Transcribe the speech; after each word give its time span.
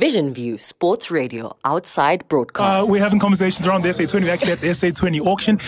Vision 0.00 0.32
View 0.32 0.56
Sports 0.56 1.10
Radio 1.10 1.54
outside 1.62 2.26
broadcast. 2.28 2.84
Uh, 2.84 2.86
we're 2.90 3.02
having 3.02 3.18
conversations 3.18 3.66
around 3.66 3.82
the 3.82 3.90
SA20, 3.90 4.22
we're 4.22 4.30
actually 4.32 4.52
at 4.52 4.60
the 4.62 4.68
SA20 4.68 5.26
auction. 5.26 5.60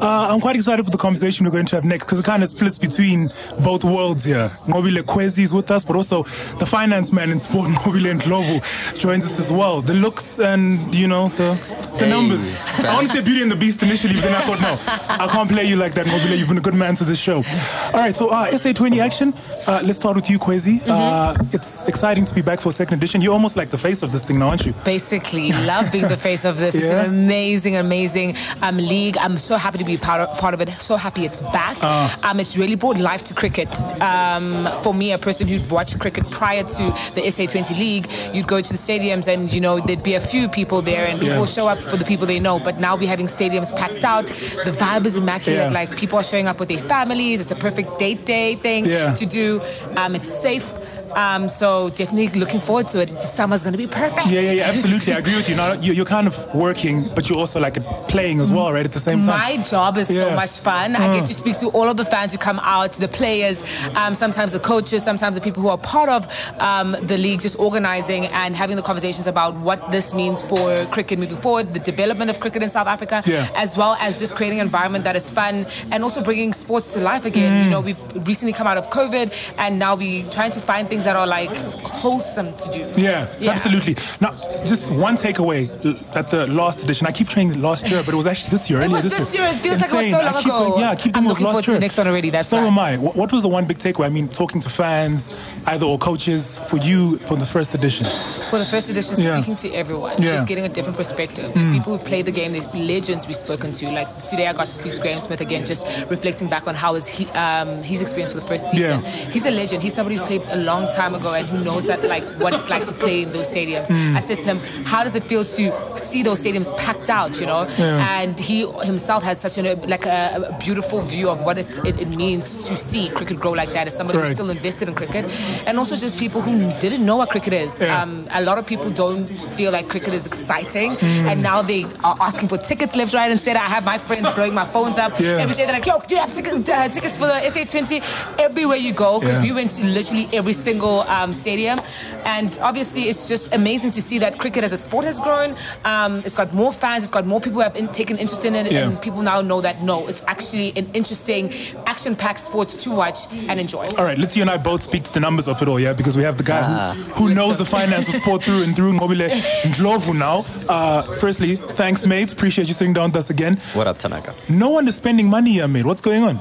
Uh, 0.00 0.28
I'm 0.30 0.40
quite 0.40 0.54
excited 0.54 0.84
for 0.84 0.92
the 0.92 0.96
conversation 0.98 1.44
we're 1.44 1.50
going 1.50 1.66
to 1.66 1.74
have 1.74 1.84
next 1.84 2.04
because 2.04 2.20
it 2.20 2.24
kind 2.24 2.44
of 2.44 2.48
splits 2.48 2.78
between 2.78 3.32
both 3.64 3.82
worlds 3.82 4.22
here. 4.24 4.50
Nqobile 4.66 5.02
Khwezi 5.02 5.40
is 5.40 5.52
with 5.52 5.68
us, 5.72 5.84
but 5.84 5.96
also 5.96 6.22
the 6.60 6.64
finance 6.66 7.10
man 7.12 7.30
in 7.30 7.40
sport, 7.40 7.70
Nqobile 7.72 8.20
Ndlovu, 8.20 8.98
joins 9.00 9.24
us 9.24 9.40
as 9.40 9.50
well. 9.50 9.82
The 9.82 9.94
looks 9.94 10.38
and, 10.38 10.94
you 10.94 11.08
know, 11.08 11.30
the, 11.30 11.54
the 11.98 12.04
Hey, 12.04 12.08
numbers. 12.08 12.52
fam. 12.52 12.86
I 12.86 12.94
wanted 12.94 13.08
to 13.08 13.14
say 13.16 13.22
Beauty 13.24 13.42
and 13.42 13.50
the 13.50 13.56
Beast 13.56 13.82
initially, 13.82 14.14
but 14.14 14.22
then 14.22 14.34
I 14.36 14.40
thought, 14.42 14.60
no, 14.60 14.78
I 15.24 15.26
can't 15.26 15.50
play 15.50 15.64
you 15.64 15.74
like 15.74 15.94
that, 15.94 16.06
Nqobile. 16.06 16.38
You've 16.38 16.46
been 16.46 16.58
a 16.58 16.60
good 16.60 16.74
man 16.74 16.94
to 16.94 17.04
this 17.04 17.18
show. 17.18 17.38
All 17.38 17.92
right, 17.94 18.14
so 18.14 18.28
uh, 18.28 18.48
SA20 18.52 19.00
action. 19.02 19.34
Uh, 19.66 19.82
let's 19.84 19.96
start 19.98 20.14
with 20.14 20.30
you, 20.30 20.38
Khwezi. 20.38 20.80
Uh, 20.86 21.34
it's 21.52 21.82
exciting 21.88 22.24
to 22.26 22.32
be 22.32 22.42
back 22.42 22.60
for 22.60 22.68
a 22.68 22.72
second 22.72 22.98
edition. 22.98 23.20
You're 23.20 23.32
almost 23.32 23.56
like 23.56 23.71
the 23.72 23.78
face 23.78 24.02
of 24.04 24.12
this 24.12 24.24
thing 24.24 24.38
now, 24.38 24.50
aren't 24.50 24.64
you? 24.66 24.72
Basically, 24.84 25.50
love 25.66 25.90
being 25.90 26.06
the 26.06 26.16
face 26.16 26.44
of 26.44 26.58
this. 26.58 26.74
It's 26.76 26.86
an 26.86 27.04
amazing, 27.06 27.76
amazing 27.76 28.36
um, 28.62 28.76
league. 28.76 29.16
I'm 29.18 29.36
so 29.38 29.56
happy 29.56 29.78
to 29.78 29.84
be 29.84 29.96
part 29.96 30.20
of, 30.20 30.38
part 30.38 30.54
of 30.54 30.60
it. 30.60 30.70
So 30.70 30.94
happy 30.96 31.24
it's 31.24 31.40
back. 31.40 31.76
Uh. 31.82 32.08
Um, 32.22 32.38
it's 32.38 32.56
really 32.56 32.76
brought 32.76 32.98
life 32.98 33.24
to 33.24 33.34
cricket. 33.34 33.68
Um, 34.00 34.68
for 34.82 34.94
me, 34.94 35.10
a 35.12 35.18
person 35.18 35.48
who'd 35.48 35.68
watched 35.70 35.98
cricket 35.98 36.30
prior 36.30 36.62
to 36.62 36.82
the 37.16 37.22
SA20 37.22 37.76
league, 37.76 38.06
you'd 38.34 38.46
go 38.46 38.60
to 38.60 38.70
the 38.70 38.78
stadiums 38.78 39.26
and 39.26 39.52
you 39.52 39.60
know 39.60 39.80
there'd 39.80 40.02
be 40.02 40.14
a 40.14 40.20
few 40.20 40.48
people 40.48 40.82
there, 40.82 41.06
and 41.06 41.18
people 41.20 41.38
Yeah. 41.40 41.44
show 41.46 41.66
up 41.66 41.78
for 41.78 41.96
the 41.96 42.04
people 42.04 42.26
they 42.26 42.38
know. 42.40 42.58
But 42.60 42.78
now 42.78 42.94
we're 42.96 43.08
having 43.08 43.26
stadiums 43.26 43.74
packed 43.74 44.04
out. 44.04 44.26
The 44.66 44.72
vibe 44.82 45.06
is 45.06 45.16
immaculate. 45.16 45.68
Yeah. 45.68 45.70
Like 45.80 45.96
people 45.96 46.18
are 46.18 46.22
showing 46.22 46.46
up 46.46 46.60
with 46.60 46.68
their 46.68 46.78
families. 46.94 47.40
It's 47.40 47.50
a 47.50 47.56
perfect 47.56 47.98
date 47.98 48.24
day 48.26 48.54
thing 48.56 48.84
Yeah. 48.86 49.14
to 49.14 49.26
do. 49.26 49.60
Um, 49.96 50.14
it's 50.14 50.30
safe. 50.30 50.70
Um, 51.16 51.48
so 51.48 51.90
definitely 51.90 52.28
looking 52.40 52.60
forward 52.60 52.88
to 52.88 53.00
it. 53.00 53.08
The 53.10 53.20
summer's 53.20 53.62
going 53.62 53.72
to 53.72 53.78
be 53.78 53.86
perfect. 53.86 54.26
Yeah, 54.28 54.40
yeah, 54.40 54.52
yeah, 54.52 54.68
absolutely. 54.68 55.12
I 55.12 55.18
agree 55.18 55.36
with 55.36 55.48
you. 55.48 55.56
Now 55.56 55.72
you're, 55.74 55.94
you're 55.94 56.04
kind 56.06 56.26
of 56.26 56.54
working, 56.54 57.08
but 57.14 57.28
you're 57.28 57.38
also 57.38 57.60
like 57.60 57.74
playing 58.08 58.40
as 58.40 58.50
well, 58.50 58.72
right? 58.72 58.84
At 58.84 58.92
the 58.92 59.00
same 59.00 59.18
time. 59.24 59.26
My 59.38 59.56
job 59.64 59.98
is 59.98 60.10
Yeah. 60.10 60.28
so 60.30 60.34
much 60.34 60.50
fun. 60.58 60.96
I 60.96 61.18
get 61.18 61.26
to 61.26 61.34
speak 61.34 61.58
to 61.58 61.68
all 61.70 61.88
of 61.88 61.96
the 61.96 62.04
fans 62.04 62.32
who 62.32 62.38
come 62.38 62.60
out, 62.60 62.92
the 62.92 63.08
players, 63.08 63.62
um, 63.96 64.14
sometimes 64.14 64.52
the 64.52 64.60
coaches, 64.60 65.02
sometimes 65.02 65.34
the 65.36 65.40
people 65.42 65.62
who 65.62 65.68
are 65.68 65.78
part 65.78 66.08
of 66.08 66.26
um, 66.60 66.92
the 67.02 67.18
league, 67.18 67.40
just 67.40 67.58
organizing 67.58 68.26
and 68.26 68.56
having 68.56 68.76
the 68.76 68.82
conversations 68.82 69.26
about 69.26 69.54
what 69.56 69.90
this 69.92 70.14
means 70.14 70.42
for 70.42 70.84
cricket 70.86 71.18
moving 71.18 71.36
forward, 71.38 71.72
the 71.74 71.80
development 71.80 72.30
of 72.30 72.40
cricket 72.40 72.62
in 72.62 72.68
South 72.68 72.86
Africa, 72.86 73.22
Yeah. 73.26 73.48
as 73.54 73.76
well 73.76 73.96
as 74.00 74.18
just 74.18 74.34
creating 74.34 74.60
an 74.60 74.66
environment 74.66 75.04
that 75.04 75.16
is 75.16 75.28
fun 75.30 75.66
and 75.90 76.02
also 76.04 76.22
bringing 76.22 76.52
sports 76.52 76.92
to 76.94 77.00
life 77.00 77.24
again. 77.24 77.52
Mm. 77.52 77.64
You 77.64 77.70
know, 77.70 77.80
we've 77.80 78.26
recently 78.26 78.52
come 78.52 78.66
out 78.66 78.76
of 78.78 78.90
COVID 78.90 79.32
and 79.58 79.78
now 79.78 79.94
we're 79.94 80.24
trying 80.30 80.50
to 80.52 80.60
find 80.60 80.88
things 80.88 81.01
that 81.04 81.16
are 81.16 81.26
like 81.26 81.54
wholesome 81.82 82.52
to 82.56 82.70
do. 82.72 83.00
Yeah, 83.00 83.26
Yeah. 83.40 83.52
absolutely. 83.52 83.96
Now, 84.20 84.34
just 84.64 84.90
one 84.90 85.16
takeaway 85.16 85.68
at 86.16 86.30
the 86.30 86.46
last 86.46 86.82
edition. 86.84 87.06
I 87.06 87.12
keep 87.12 87.30
saying 87.30 87.60
last 87.60 87.88
year, 87.88 88.02
but 88.04 88.14
it 88.14 88.16
was 88.16 88.26
actually 88.26 88.50
this 88.50 88.68
year. 88.70 88.80
It 88.80 88.84
earlier 88.86 89.02
was 89.02 89.04
this 89.04 89.34
year. 89.34 89.46
It 89.48 89.56
feels 89.60 89.80
like 89.80 89.92
it 89.92 89.96
was 89.96 90.10
so 90.10 90.18
long 90.18 90.26
I 90.26 90.32
keep 90.42 90.46
ago. 90.46 90.78
yeah, 90.78 90.90
I 90.90 90.96
keep 90.96 91.06
I'm 91.16 91.24
thinking 91.24 91.28
looking 91.28 91.44
last 91.44 91.52
forward 91.52 91.64
to 91.66 91.72
the 91.72 91.80
next 91.80 91.98
one 91.98 92.08
already. 92.08 92.30
That's 92.30 92.48
so 92.48 92.56
am 92.58 92.78
I. 92.78 92.96
What, 92.98 93.16
what 93.16 93.32
was 93.32 93.42
the 93.42 93.48
one 93.48 93.66
big 93.66 93.78
takeaway? 93.78 94.06
I 94.06 94.08
mean, 94.08 94.28
talking 94.28 94.60
to 94.60 94.70
fans, 94.70 95.32
either 95.66 95.86
or 95.86 95.98
coaches 95.98 96.58
for 96.68 96.76
you 96.78 97.18
from 97.18 97.38
the 97.38 97.46
first 97.46 97.74
edition. 97.74 98.06
For 98.50 98.58
the 98.58 98.64
first 98.64 98.88
edition, 98.90 99.14
Yeah. 99.18 99.36
speaking 99.36 99.56
to 99.56 99.72
everyone, 99.74 100.14
Yeah. 100.22 100.30
just 100.32 100.46
getting 100.46 100.64
a 100.64 100.68
different 100.68 100.96
perspective. 100.96 101.52
There's 101.54 101.68
Mm. 101.68 101.74
people 101.74 101.96
who've 101.96 102.06
played 102.06 102.26
the 102.26 102.32
game, 102.32 102.52
there's 102.52 102.72
legends 102.74 103.26
we've 103.26 103.36
spoken 103.36 103.72
to. 103.74 103.90
Like 103.90 104.08
today, 104.28 104.46
I 104.46 104.52
got 104.52 104.66
to 104.66 104.72
speak 104.74 104.94
to 104.94 105.00
Graeme 105.00 105.20
Smith 105.20 105.40
again, 105.40 105.64
just 105.64 105.82
reflecting 106.10 106.48
back 106.48 106.66
on 106.66 106.74
how 106.74 106.94
he, 106.94 107.26
um, 107.30 107.82
his 107.82 108.02
experience 108.02 108.32
for 108.32 108.40
the 108.40 108.46
first 108.46 108.70
season. 108.70 109.02
Yeah. 109.02 109.30
He's 109.30 109.46
a 109.46 109.50
legend. 109.50 109.82
He's 109.82 109.94
somebody 109.94 110.16
who's 110.16 110.26
played 110.26 110.42
a 110.50 110.56
long 110.56 110.88
time 110.94 111.14
ago 111.14 111.32
and 111.32 111.46
who 111.48 111.58
knows 111.62 111.86
that 111.86 112.02
like 112.04 112.24
what 112.42 112.52
it's 112.54 112.68
like 112.70 112.84
to 112.84 112.92
play 112.92 113.22
in 113.22 113.32
those 113.32 113.50
stadiums. 113.50 113.88
Mm. 113.88 114.16
I 114.16 114.20
said 114.20 114.38
to 114.40 114.46
him, 114.54 114.58
"How 114.84 115.02
does 115.04 115.14
it 115.16 115.24
feel 115.24 115.44
to 115.44 115.98
see 115.98 116.22
those 116.22 116.40
stadiums 116.40 116.68
packed 116.78 117.10
out?" 117.10 117.40
You 117.40 117.46
know, 117.46 117.66
Yeah. 117.78 118.20
and 118.20 118.38
he 118.38 118.66
himself 118.82 119.24
has 119.24 119.40
such 119.40 119.58
a 119.58 119.62
like 119.94 120.06
a, 120.06 120.18
a 120.50 120.58
beautiful 120.58 121.00
view 121.02 121.28
of 121.30 121.42
what 121.42 121.56
it's, 121.58 121.78
it, 121.78 122.00
it 122.00 122.08
means 122.08 122.66
to 122.68 122.76
see 122.76 123.08
cricket 123.10 123.38
grow 123.40 123.52
like 123.52 123.72
that. 123.72 123.86
As 123.86 123.96
somebody 123.96 124.18
Correct. 124.18 124.30
who's 124.30 124.36
still 124.38 124.50
invested 124.50 124.88
in 124.88 124.94
cricket, 124.94 125.24
and 125.66 125.78
also 125.78 125.96
just 125.96 126.16
people 126.18 126.40
who 126.42 126.52
didn't 126.80 127.04
know 127.04 127.16
what 127.16 127.28
cricket 127.30 127.52
is. 127.54 127.80
Yeah. 127.80 128.02
Um, 128.02 128.26
a 128.30 128.42
lot 128.42 128.58
of 128.58 128.66
people 128.66 128.90
don't 128.90 129.26
feel 129.58 129.70
like 129.72 129.88
cricket 129.88 130.12
is 130.14 130.26
exciting, 130.26 130.90
Mm. 130.96 131.30
and 131.30 131.42
now 131.42 131.62
they 131.62 131.84
are 132.04 132.16
asking 132.20 132.48
for 132.48 132.58
tickets 132.58 132.94
left, 132.96 133.12
right, 133.14 133.30
and 133.30 133.40
center. 133.40 133.60
I 133.60 133.70
have 133.76 133.84
my 133.84 133.98
friends 133.98 134.28
blowing 134.36 134.54
my 134.54 134.66
phones 134.74 134.98
up 134.98 135.12
Yeah. 135.20 135.42
every 135.42 135.54
day. 135.56 135.64
They're 135.66 135.74
like, 135.80 135.86
"Yo, 135.86 135.98
do 136.06 136.14
you 136.14 136.20
have 136.20 136.32
tickets, 136.34 136.68
uh, 136.68 136.88
tickets 136.88 137.16
for 137.16 137.26
the 137.32 137.38
SA20?" 137.52 138.00
Everywhere 138.38 138.76
you 138.86 138.92
go, 138.92 139.20
because 139.20 139.40
we 139.40 139.52
went 139.52 139.70
to 139.72 139.82
literally 139.84 140.28
every 140.32 140.52
single 140.66 140.81
um, 140.90 141.32
stadium, 141.32 141.80
and 142.24 142.58
obviously 142.62 143.02
it's 143.08 143.28
just 143.28 143.52
amazing 143.54 143.90
to 143.92 144.02
see 144.02 144.18
that 144.18 144.38
cricket 144.38 144.64
as 144.64 144.72
a 144.72 144.76
sport 144.78 145.04
has 145.04 145.18
grown. 145.18 145.54
Um, 145.84 146.22
it's 146.24 146.34
got 146.34 146.52
more 146.52 146.72
fans. 146.72 147.04
It's 147.04 147.10
got 147.12 147.26
more 147.26 147.40
people 147.40 147.54
who 147.54 147.60
have 147.60 147.76
in, 147.76 147.88
taken 147.88 148.18
interest 148.18 148.44
in 148.44 148.54
it, 148.54 148.70
Yeah. 148.72 148.88
and 148.88 149.00
people 149.00 149.22
now 149.22 149.40
know 149.40 149.60
that 149.60 149.82
no, 149.82 150.06
it's 150.08 150.22
actually 150.26 150.72
an 150.76 150.86
interesting, 150.94 151.52
action-packed 151.86 152.40
sport 152.40 152.68
to 152.68 152.90
watch 152.90 153.26
and 153.32 153.58
enjoy. 153.60 153.86
All 153.98 154.04
right, 154.04 154.18
let's 154.18 154.36
you 154.36 154.42
and 154.42 154.50
I 154.50 154.56
both 154.56 154.82
speak 154.82 155.04
to 155.04 155.12
the 155.12 155.20
numbers 155.20 155.48
of 155.48 155.60
it 155.62 155.68
all, 155.68 155.78
yeah? 155.80 155.92
Because 155.92 156.16
we 156.16 156.22
have 156.22 156.36
the 156.36 156.44
guy 156.44 156.62
who, 156.94 157.02
who 157.28 157.34
knows 157.34 157.58
the 157.58 157.64
finance 157.64 158.08
of 158.08 158.14
sport 158.22 158.42
through 158.42 158.62
and 158.62 158.74
through, 158.76 158.92
Nqobile 158.94 159.28
Ndlovu 159.30 160.16
now. 160.16 160.44
Uh, 160.68 161.02
firstly, 161.16 161.56
thanks, 161.56 162.04
mate. 162.06 162.32
Appreciate 162.32 162.68
you 162.68 162.74
sitting 162.74 162.92
down 162.92 163.10
with 163.10 163.16
us 163.16 163.30
again. 163.30 163.56
What 163.74 163.86
up, 163.86 163.98
Tanaka? 163.98 164.34
No 164.48 164.68
one 164.70 164.88
is 164.88 164.96
spending 164.96 165.28
money 165.28 165.52
here, 165.52 165.68
mate. 165.68 165.84
What's 165.86 166.00
going 166.00 166.22
on? 166.24 166.40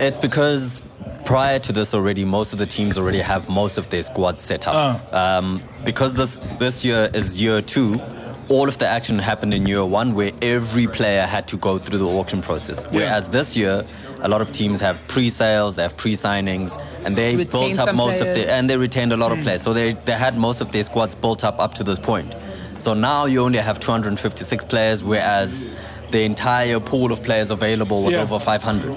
It's 0.00 0.18
because 0.18 0.82
prior 1.24 1.58
to 1.60 1.72
this 1.72 1.94
already, 1.94 2.24
most 2.24 2.52
of 2.52 2.58
the 2.58 2.66
teams 2.66 2.98
already 2.98 3.20
have 3.20 3.48
most 3.48 3.78
of 3.78 3.90
their 3.90 4.02
squads 4.02 4.42
set 4.42 4.66
up. 4.68 5.12
Um, 5.12 5.62
because 5.84 6.14
this 6.14 6.38
this 6.58 6.84
year 6.84 7.10
is 7.14 7.40
year 7.40 7.62
two, 7.62 8.00
all 8.48 8.68
of 8.68 8.78
the 8.78 8.86
action 8.86 9.18
happened 9.18 9.54
in 9.54 9.66
year 9.66 9.84
one, 9.84 10.14
where 10.14 10.32
every 10.42 10.86
player 10.86 11.22
had 11.22 11.46
to 11.48 11.56
go 11.56 11.78
through 11.78 11.98
the 11.98 12.08
auction 12.08 12.42
process. 12.42 12.84
Whereas 12.90 13.28
this 13.28 13.56
year, 13.56 13.84
a 14.20 14.28
lot 14.28 14.40
of 14.40 14.52
teams 14.52 14.80
have 14.80 15.00
pre-sales, 15.08 15.76
they 15.76 15.82
have 15.82 15.96
pre-signings, 15.96 16.80
and 17.04 17.16
they 17.16 17.36
Retain 17.36 17.50
built 17.74 17.78
up 17.78 17.86
some 17.88 17.96
most 17.96 18.20
of 18.20 18.26
players. 18.26 18.46
their 18.46 18.56
and 18.56 18.68
they 18.68 18.76
retained 18.76 19.12
a 19.12 19.16
lot 19.16 19.32
of 19.32 19.40
players. 19.40 19.62
So 19.62 19.72
they 19.72 19.92
they 20.04 20.12
had 20.12 20.36
most 20.36 20.60
of 20.60 20.70
their 20.72 20.82
squads 20.84 21.14
built 21.14 21.44
up 21.44 21.58
up 21.60 21.74
to 21.74 21.84
this 21.84 21.98
point. 21.98 22.34
So 22.78 22.94
now 22.94 23.26
you 23.26 23.42
only 23.42 23.58
have 23.60 23.78
256 23.78 24.64
players, 24.64 25.04
whereas 25.04 25.64
the 26.10 26.24
entire 26.24 26.78
pool 26.80 27.12
of 27.12 27.22
players 27.22 27.50
available 27.50 28.02
was 28.02 28.14
Yeah. 28.14 28.22
over 28.22 28.38
500. 28.38 28.94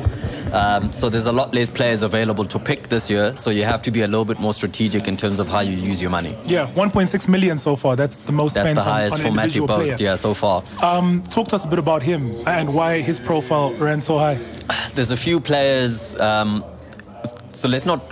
Um, 0.53 0.91
so 0.93 1.09
there's 1.09 1.25
a 1.25 1.31
lot 1.31 1.53
less 1.53 1.69
players 1.69 2.03
available 2.03 2.45
to 2.45 2.59
pick 2.59 2.89
this 2.89 3.09
year. 3.09 3.35
So 3.37 3.49
you 3.49 3.63
have 3.65 3.81
to 3.83 3.91
be 3.91 4.01
a 4.01 4.07
little 4.07 4.25
bit 4.25 4.39
more 4.39 4.53
strategic 4.53 5.07
in 5.07 5.17
terms 5.17 5.39
of 5.39 5.47
how 5.49 5.59
you 5.61 5.75
use 5.75 6.01
your 6.01 6.11
money. 6.11 6.35
Yeah, 6.45 6.71
1.6 6.75 7.27
million 7.27 7.57
so 7.57 7.75
far. 7.75 7.95
That's 7.95 8.17
the 8.17 8.31
most 8.31 8.53
That's 8.53 8.65
spent 8.65 8.75
the 8.75 8.81
on- 8.81 8.87
highest 8.87 9.13
on, 9.15 9.21
an 9.21 9.27
for 9.27 9.33
Matthew 9.33 9.65
Boast, 9.65 9.95
player. 9.97 10.09
yeah, 10.11 10.15
so 10.15 10.33
far. 10.33 10.63
Um, 10.81 11.23
talk 11.29 11.47
to 11.49 11.55
us 11.55 11.65
a 11.65 11.67
bit 11.67 11.79
about 11.79 12.03
him 12.03 12.41
and 12.47 12.73
why 12.73 13.01
his 13.01 13.19
profile 13.19 13.73
ran 13.73 14.01
so 14.01 14.17
high. 14.17 14.39
There's 14.93 15.11
a 15.11 15.17
few 15.17 15.39
players. 15.39 16.15
Um, 16.19 16.63
so 17.51 17.67
let's 17.67 17.85
not. 17.85 18.03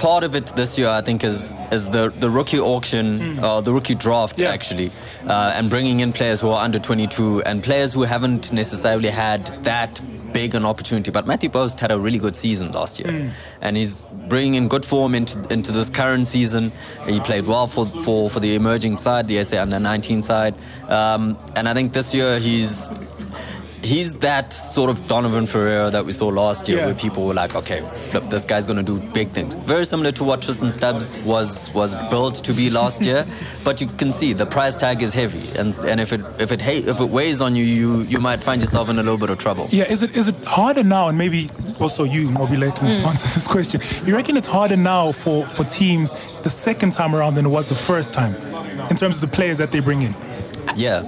Part 0.00 0.24
of 0.24 0.34
it 0.34 0.46
this 0.56 0.78
year, 0.78 0.88
I 0.88 1.02
think, 1.02 1.22
is 1.24 1.52
is 1.70 1.90
the 1.90 2.08
the 2.08 2.30
rookie 2.30 2.58
auction, 2.58 3.38
uh, 3.38 3.60
the 3.60 3.72
rookie 3.72 3.94
draft, 3.94 4.40
actually, 4.40 4.88
uh, 5.26 5.52
and 5.54 5.68
bringing 5.68 6.00
in 6.00 6.12
players 6.14 6.40
who 6.40 6.48
are 6.48 6.64
under 6.64 6.78
22 6.78 7.42
and 7.42 7.62
players 7.62 7.92
who 7.92 8.02
haven't 8.04 8.50
necessarily 8.50 9.10
had 9.10 9.46
that 9.64 10.00
big 10.32 10.54
an 10.54 10.64
opportunity. 10.64 11.10
But 11.10 11.26
Matthew 11.26 11.50
Boast 11.50 11.78
had 11.80 11.90
a 11.90 11.98
really 11.98 12.18
good 12.18 12.34
season 12.36 12.72
last 12.72 12.98
year, 12.98 13.12
Mm. 13.12 13.30
and 13.60 13.76
he's 13.76 14.04
bringing 14.28 14.54
in 14.54 14.68
good 14.68 14.86
form 14.86 15.14
into 15.14 15.36
into 15.52 15.70
this 15.70 15.90
current 15.90 16.26
season. 16.26 16.72
He 17.06 17.20
played 17.20 17.46
well 17.46 17.66
for 17.66 17.84
for 17.84 18.30
for 18.30 18.40
the 18.40 18.54
emerging 18.54 18.96
side, 18.96 19.28
the 19.28 19.36
SA 19.44 19.60
under 19.60 19.78
19 19.78 20.22
side, 20.22 20.54
um, 20.88 21.36
and 21.56 21.68
I 21.68 21.74
think 21.74 21.92
this 21.92 22.14
year 22.14 22.38
he's 22.38 22.88
he's 23.82 24.14
that 24.16 24.52
sort 24.52 24.90
of 24.90 25.06
Donovan 25.08 25.46
Ferreira 25.46 25.90
that 25.90 26.04
we 26.04 26.12
saw 26.12 26.28
last 26.28 26.68
year, 26.68 26.78
Yeah. 26.78 26.86
where 26.86 26.94
people 26.94 27.26
were 27.26 27.34
like, 27.34 27.54
okay, 27.54 27.82
flip, 28.10 28.24
this 28.28 28.44
guy's 28.44 28.66
going 28.66 28.76
to 28.76 28.82
do 28.82 28.98
big 29.12 29.30
things. 29.30 29.54
Very 29.54 29.84
similar 29.86 30.12
to 30.12 30.24
what 30.24 30.42
Tristan 30.42 30.70
Stubbs 30.70 31.16
was 31.18 31.72
was 31.74 31.94
built 32.10 32.36
to 32.44 32.52
be 32.52 32.70
last 32.70 33.02
year, 33.08 33.24
but 33.64 33.80
you 33.80 33.86
can 33.98 34.12
see 34.12 34.32
the 34.32 34.46
price 34.46 34.74
tag 34.74 35.02
is 35.02 35.14
heavy, 35.14 35.40
and, 35.58 35.74
and 35.90 36.00
if 36.00 36.12
it 36.12 36.20
if 36.38 36.52
it 36.52 36.60
ha- 36.60 36.84
if 36.86 37.00
it 37.00 37.08
weighs 37.08 37.40
on 37.40 37.56
you, 37.56 37.64
you 37.64 38.02
you 38.02 38.18
might 38.20 38.42
find 38.42 38.60
yourself 38.62 38.88
in 38.88 38.98
a 38.98 39.02
little 39.02 39.18
bit 39.18 39.30
of 39.30 39.38
trouble. 39.38 39.66
Yeah, 39.70 39.84
is 39.84 40.02
it 40.02 40.16
is 40.16 40.28
it 40.28 40.36
harder 40.44 40.82
now, 40.82 41.08
and 41.08 41.16
maybe 41.18 41.50
also 41.80 42.04
you, 42.04 42.28
Nqobile, 42.28 42.74
can 42.76 42.88
Mm. 42.88 43.06
answer 43.06 43.28
this 43.34 43.46
question. 43.46 43.80
You 44.04 44.14
reckon 44.16 44.36
it's 44.36 44.46
harder 44.48 44.76
now 44.76 45.12
for, 45.12 45.46
for 45.54 45.64
teams 45.64 46.12
the 46.42 46.50
second 46.50 46.92
time 46.92 47.14
around 47.14 47.34
than 47.34 47.46
it 47.46 47.48
was 47.48 47.66
the 47.66 47.74
first 47.74 48.12
time, 48.12 48.34
in 48.90 48.96
terms 48.96 49.16
of 49.16 49.20
the 49.22 49.34
players 49.36 49.56
that 49.58 49.70
they 49.72 49.80
bring 49.80 50.02
in? 50.02 50.14
Yeah. 50.76 51.02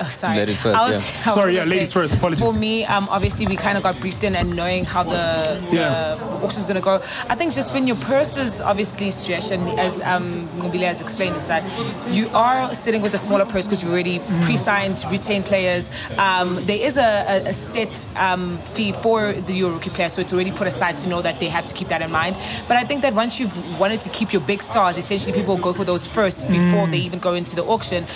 Oh, 0.00 0.04
sorry. 0.10 0.36
Ladies 0.36 0.60
first, 0.60 0.80
was- 0.80 0.92
yeah. 0.94 1.32
Sorry, 1.34 1.54
yeah, 1.56 1.64
ladies 1.64 1.92
first, 1.92 2.14
apologies. 2.14 2.44
For 2.52 2.58
me, 2.58 2.84
um, 2.86 3.08
obviously, 3.10 3.46
we 3.46 3.56
kind 3.56 3.76
of 3.76 3.82
got 3.82 4.00
briefed 4.00 4.24
in 4.24 4.34
and 4.36 4.56
knowing 4.56 4.84
how 4.84 5.02
the, 5.02 5.62
Yeah. 5.70 6.14
the 6.14 6.24
auction's 6.44 6.64
going 6.64 6.76
to 6.76 6.80
go. 6.82 7.02
I 7.28 7.34
think 7.34 7.52
just 7.52 7.72
when 7.72 7.86
your 7.86 7.96
purse 7.96 8.36
is 8.36 8.60
obviously 8.60 9.10
stretched, 9.10 9.50
and 9.50 9.78
as 9.78 10.00
um, 10.02 10.48
Nqobile 10.58 10.86
has 10.86 11.00
explained, 11.00 11.36
is 11.36 11.46
that 11.46 11.62
you 12.10 12.26
are 12.34 12.72
sitting 12.74 13.02
with 13.02 13.14
a 13.14 13.18
smaller 13.18 13.44
purse 13.44 13.66
because 13.66 13.82
you 13.82 13.90
already 13.90 14.18
Mm. 14.20 14.42
pre-signed, 14.42 15.04
retained 15.10 15.44
players. 15.44 15.90
Um, 16.18 16.64
there 16.66 16.78
is 16.78 16.96
a, 16.96 17.24
a, 17.46 17.48
a 17.48 17.52
set 17.52 18.06
um, 18.16 18.58
fee 18.74 18.92
for 18.92 19.32
the 19.32 19.52
Euro 19.54 19.74
rookie 19.74 19.90
player, 19.90 20.08
so 20.08 20.20
it's 20.20 20.32
already 20.32 20.52
put 20.52 20.66
aside 20.66 20.98
to 20.98 21.08
know 21.08 21.20
that 21.22 21.38
they 21.40 21.48
have 21.48 21.66
to 21.66 21.74
keep 21.74 21.88
that 21.88 22.02
in 22.02 22.10
mind. 22.10 22.36
But 22.68 22.76
I 22.76 22.84
think 22.84 23.02
that 23.02 23.14
once 23.14 23.38
you've 23.40 23.56
wanted 23.78 24.00
to 24.02 24.08
keep 24.10 24.32
your 24.32 24.42
big 24.42 24.62
stars, 24.62 24.96
essentially 24.96 25.32
people 25.32 25.56
go 25.58 25.72
for 25.72 25.84
those 25.84 26.06
first 26.06 26.48
before 26.48 26.86
Mm. 26.86 26.90
they 26.92 26.98
even 26.98 27.18
go 27.18 27.34
into 27.34 27.54
the 27.56 27.64
auction. 27.64 28.06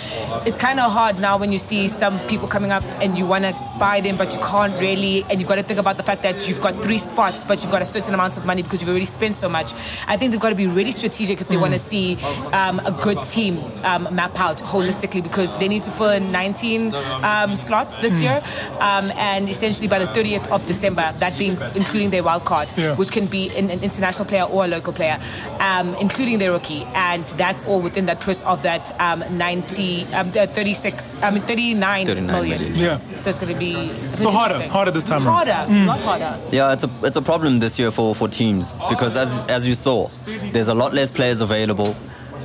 It's 0.45 0.54
kind 0.57 0.79
of 0.79 0.91
hard 0.91 1.19
now 1.19 1.37
when 1.37 1.51
you 1.51 1.59
see 1.59 1.87
some 1.87 2.19
people 2.27 2.47
coming 2.47 2.71
up 2.71 2.83
and 3.01 3.17
you 3.17 3.25
want 3.25 3.43
to 3.45 3.53
buy 3.79 4.01
them, 4.01 4.17
but 4.17 4.33
you 4.33 4.39
can't 4.39 4.73
really, 4.79 5.23
and 5.29 5.39
you've 5.39 5.47
got 5.49 5.55
to 5.55 5.63
think 5.63 5.79
about 5.79 5.97
the 5.97 6.03
fact 6.03 6.23
that 6.23 6.47
you've 6.47 6.61
got 6.61 6.81
three 6.81 6.97
spots, 6.97 7.43
but 7.43 7.61
you've 7.61 7.71
got 7.71 7.81
a 7.81 7.85
certain 7.85 8.13
amount 8.13 8.37
of 8.37 8.45
money 8.45 8.61
because 8.61 8.81
you've 8.81 8.89
already 8.89 9.05
spent 9.05 9.35
so 9.35 9.49
much. 9.49 9.73
I 10.07 10.17
think 10.17 10.31
they've 10.31 10.39
got 10.39 10.49
to 10.49 10.55
be 10.55 10.67
really 10.67 10.91
strategic 10.91 11.41
if 11.41 11.47
they 11.47 11.57
want 11.57 11.73
to 11.73 11.79
see 11.79 12.17
um, 12.53 12.79
a 12.85 12.91
good 13.01 13.21
team 13.23 13.59
um, 13.83 14.07
map 14.13 14.39
out 14.39 14.57
holistically 14.57 15.21
because 15.23 15.57
they 15.57 15.67
need 15.67 15.83
to 15.83 15.91
fill 15.91 16.09
in 16.11 16.31
19 16.31 16.93
um, 16.95 17.55
slots 17.55 17.97
this 17.97 18.19
year, 18.21 18.41
um, 18.79 19.11
and 19.15 19.49
essentially 19.49 19.87
by 19.87 19.99
the 19.99 20.07
30th 20.07 20.47
of 20.51 20.65
December, 20.65 21.11
that 21.19 21.37
being 21.37 21.57
including 21.75 22.09
their 22.11 22.23
wild 22.23 22.45
card, 22.45 22.69
Yeah. 22.77 22.95
which 22.95 23.11
can 23.11 23.25
be 23.25 23.49
an, 23.57 23.69
an 23.69 23.83
international 23.83 24.25
player 24.25 24.43
or 24.43 24.65
a 24.65 24.67
local 24.67 24.93
player, 24.93 25.19
um, 25.59 25.95
including 25.95 26.39
their 26.39 26.51
rookie, 26.51 26.83
and 26.93 27.25
that's 27.39 27.63
all 27.65 27.81
within 27.81 28.05
that 28.05 28.19
purse 28.19 28.41
of 28.43 28.63
that 28.63 28.97
um, 29.01 29.23
90, 29.37 30.05
um, 30.13 30.29
uh, 30.35 30.45
36, 30.47 31.15
I 31.21 31.31
mean 31.31 31.41
39 31.43 32.05
39 32.07 32.25
million. 32.27 32.61
million. 32.61 32.75
Yeah. 32.79 33.15
So 33.15 33.29
it's 33.29 33.39
going 33.39 33.51
to 33.53 33.57
be 33.59 33.64
So 33.73 34.31
harder, 34.31 34.53
interesting. 34.55 34.69
harder 34.69 34.91
this 34.91 35.03
time 35.03 35.25
around. 35.27 35.47
Harder, 35.47 35.73
a 35.73 35.85
lot 35.85 35.99
harder. 36.01 36.39
Yeah, 36.51 36.73
it's 36.73 36.83
a 36.83 36.89
it's 37.03 37.17
a 37.17 37.21
problem 37.21 37.59
this 37.59 37.77
year 37.79 37.91
for, 37.91 38.15
for 38.15 38.27
teams 38.27 38.73
because 38.89 39.15
as 39.17 39.43
as 39.45 39.67
you 39.67 39.73
saw, 39.73 40.09
there's 40.53 40.67
a 40.67 40.73
lot 40.73 40.93
less 40.93 41.11
players 41.11 41.41
available, 41.41 41.95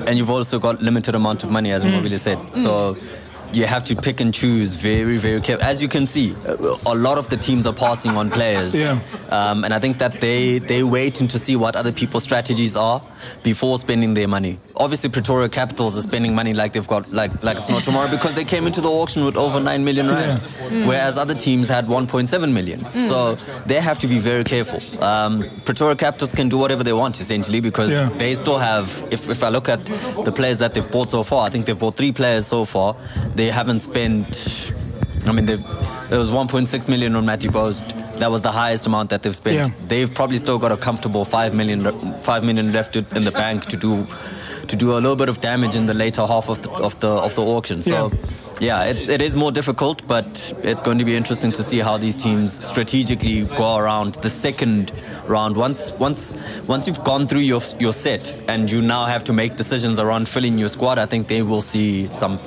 and 0.06 0.18
you've 0.18 0.30
also 0.30 0.58
got 0.58 0.80
limited 0.82 1.14
amount 1.14 1.44
of 1.44 1.50
money, 1.50 1.72
as 1.72 1.84
Mm. 1.84 1.92
Nqobile 2.02 2.18
said. 2.18 2.38
So 2.54 2.96
you 3.52 3.66
have 3.66 3.82
to 3.84 3.96
pick 3.96 4.20
and 4.20 4.32
choose 4.32 4.76
very 4.76 5.16
very 5.16 5.40
carefully. 5.40 5.68
As 5.70 5.82
you 5.82 5.88
can 5.88 6.06
see, 6.06 6.34
a 6.86 6.94
lot 6.94 7.18
of 7.18 7.28
the 7.28 7.36
teams 7.36 7.66
are 7.66 7.72
passing 7.74 8.16
on 8.16 8.30
players, 8.30 8.74
Yeah. 8.74 9.00
um, 9.30 9.64
and 9.64 9.74
I 9.74 9.78
think 9.80 9.98
that 9.98 10.20
they 10.20 10.60
they 10.60 10.82
waiting 10.84 11.28
to 11.28 11.38
see 11.38 11.56
what 11.56 11.74
other 11.76 11.92
people's 11.92 12.22
strategies 12.22 12.76
are 12.76 13.00
before 13.42 13.78
spending 13.78 14.14
their 14.14 14.28
money. 14.28 14.58
Obviously, 14.80 15.10
Pretoria 15.10 15.48
Capitals 15.50 15.96
are 15.98 16.02
spending 16.02 16.34
money 16.34 16.54
like 16.54 16.72
they've 16.72 16.88
got 16.88 17.12
like 17.12 17.30
like 17.42 17.58
it's 17.58 17.68
not 17.68 17.84
tomorrow 17.84 18.10
because 18.10 18.32
they 18.34 18.44
came 18.44 18.66
into 18.66 18.80
the 18.80 18.88
auction 18.90 19.24
with 19.26 19.36
over 19.36 19.60
nine 19.60 19.84
million 19.84 20.08
rand, 20.08 20.40
whereas 20.88 21.18
other 21.18 21.34
teams 21.34 21.68
had 21.68 21.84
1.7 21.84 22.52
million. 22.52 22.90
So 22.92 23.34
they 23.66 23.74
have 23.74 23.98
to 23.98 24.06
be 24.06 24.18
very 24.18 24.42
careful. 24.42 24.80
Um, 25.04 25.44
Pretoria 25.66 25.96
Capitals 25.96 26.32
can 26.32 26.48
do 26.48 26.56
whatever 26.56 26.82
they 26.82 26.94
want 26.94 27.20
essentially 27.20 27.60
because 27.60 27.90
Yeah. 27.90 28.08
they 28.16 28.34
still 28.34 28.58
have. 28.58 29.04
If 29.10 29.28
if 29.28 29.42
I 29.42 29.50
look 29.50 29.68
at 29.68 29.84
the 30.24 30.32
players 30.32 30.58
that 30.58 30.72
they've 30.74 30.90
bought 30.90 31.10
so 31.10 31.22
far, 31.24 31.46
I 31.46 31.50
think 31.50 31.66
they've 31.66 31.78
bought 31.78 31.96
three 31.96 32.12
players 32.12 32.46
so 32.46 32.64
far. 32.64 32.96
They 33.36 33.50
haven't 33.50 33.80
spent. 33.80 34.72
I 35.26 35.32
mean, 35.32 35.44
there 35.44 36.18
was 36.18 36.30
1.6 36.30 36.88
million 36.88 37.14
on 37.14 37.26
Matthew 37.26 37.50
Boast. 37.50 37.84
That 38.16 38.30
was 38.30 38.40
the 38.40 38.52
highest 38.52 38.86
amount 38.86 39.10
that 39.10 39.22
they've 39.22 39.36
spent. 39.36 39.56
Yeah. 39.56 39.74
They've 39.88 40.12
probably 40.12 40.38
still 40.38 40.58
got 40.58 40.72
a 40.72 40.76
comfortable 40.76 41.24
five 41.24 41.52
million, 41.54 41.80
five 42.22 42.42
million 42.44 42.72
left 42.72 42.96
in 42.96 43.24
the 43.24 43.30
bank 43.30 43.66
to 43.66 43.76
do, 43.76 44.06
to 44.70 44.76
do 44.76 44.92
a 44.92 45.00
little 45.00 45.16
bit 45.16 45.28
of 45.28 45.40
damage 45.40 45.74
in 45.74 45.86
the 45.86 45.94
later 45.94 46.26
half 46.26 46.48
of 46.48 46.62
the 46.62 46.70
of 46.70 46.98
the 47.00 47.08
of 47.08 47.34
the 47.34 47.42
auction. 47.42 47.82
So, 47.82 48.12
yeah, 48.60 48.84
it, 48.84 49.08
it 49.08 49.20
is 49.20 49.34
more 49.34 49.50
difficult, 49.52 50.06
but 50.06 50.54
it's 50.62 50.82
going 50.82 50.98
to 50.98 51.04
be 51.04 51.16
interesting 51.16 51.52
to 51.52 51.62
see 51.62 51.78
how 51.78 51.98
these 51.98 52.14
teams 52.14 52.66
strategically 52.66 53.42
go 53.56 53.76
around 53.76 54.14
the 54.16 54.30
second 54.30 54.92
round. 55.26 55.56
Once 55.56 55.92
once 55.92 56.36
once 56.68 56.86
you've 56.86 57.02
gone 57.04 57.26
through 57.26 57.40
your 57.40 57.60
your 57.78 57.92
set 57.92 58.32
and 58.48 58.70
you 58.70 58.80
now 58.80 59.04
have 59.06 59.24
to 59.24 59.32
make 59.32 59.56
decisions 59.56 59.98
around 59.98 60.28
filling 60.28 60.56
your 60.56 60.68
squad, 60.68 60.98
I 60.98 61.06
think 61.06 61.28
they 61.28 61.42
will 61.42 61.62
see 61.62 62.10
some. 62.12 62.38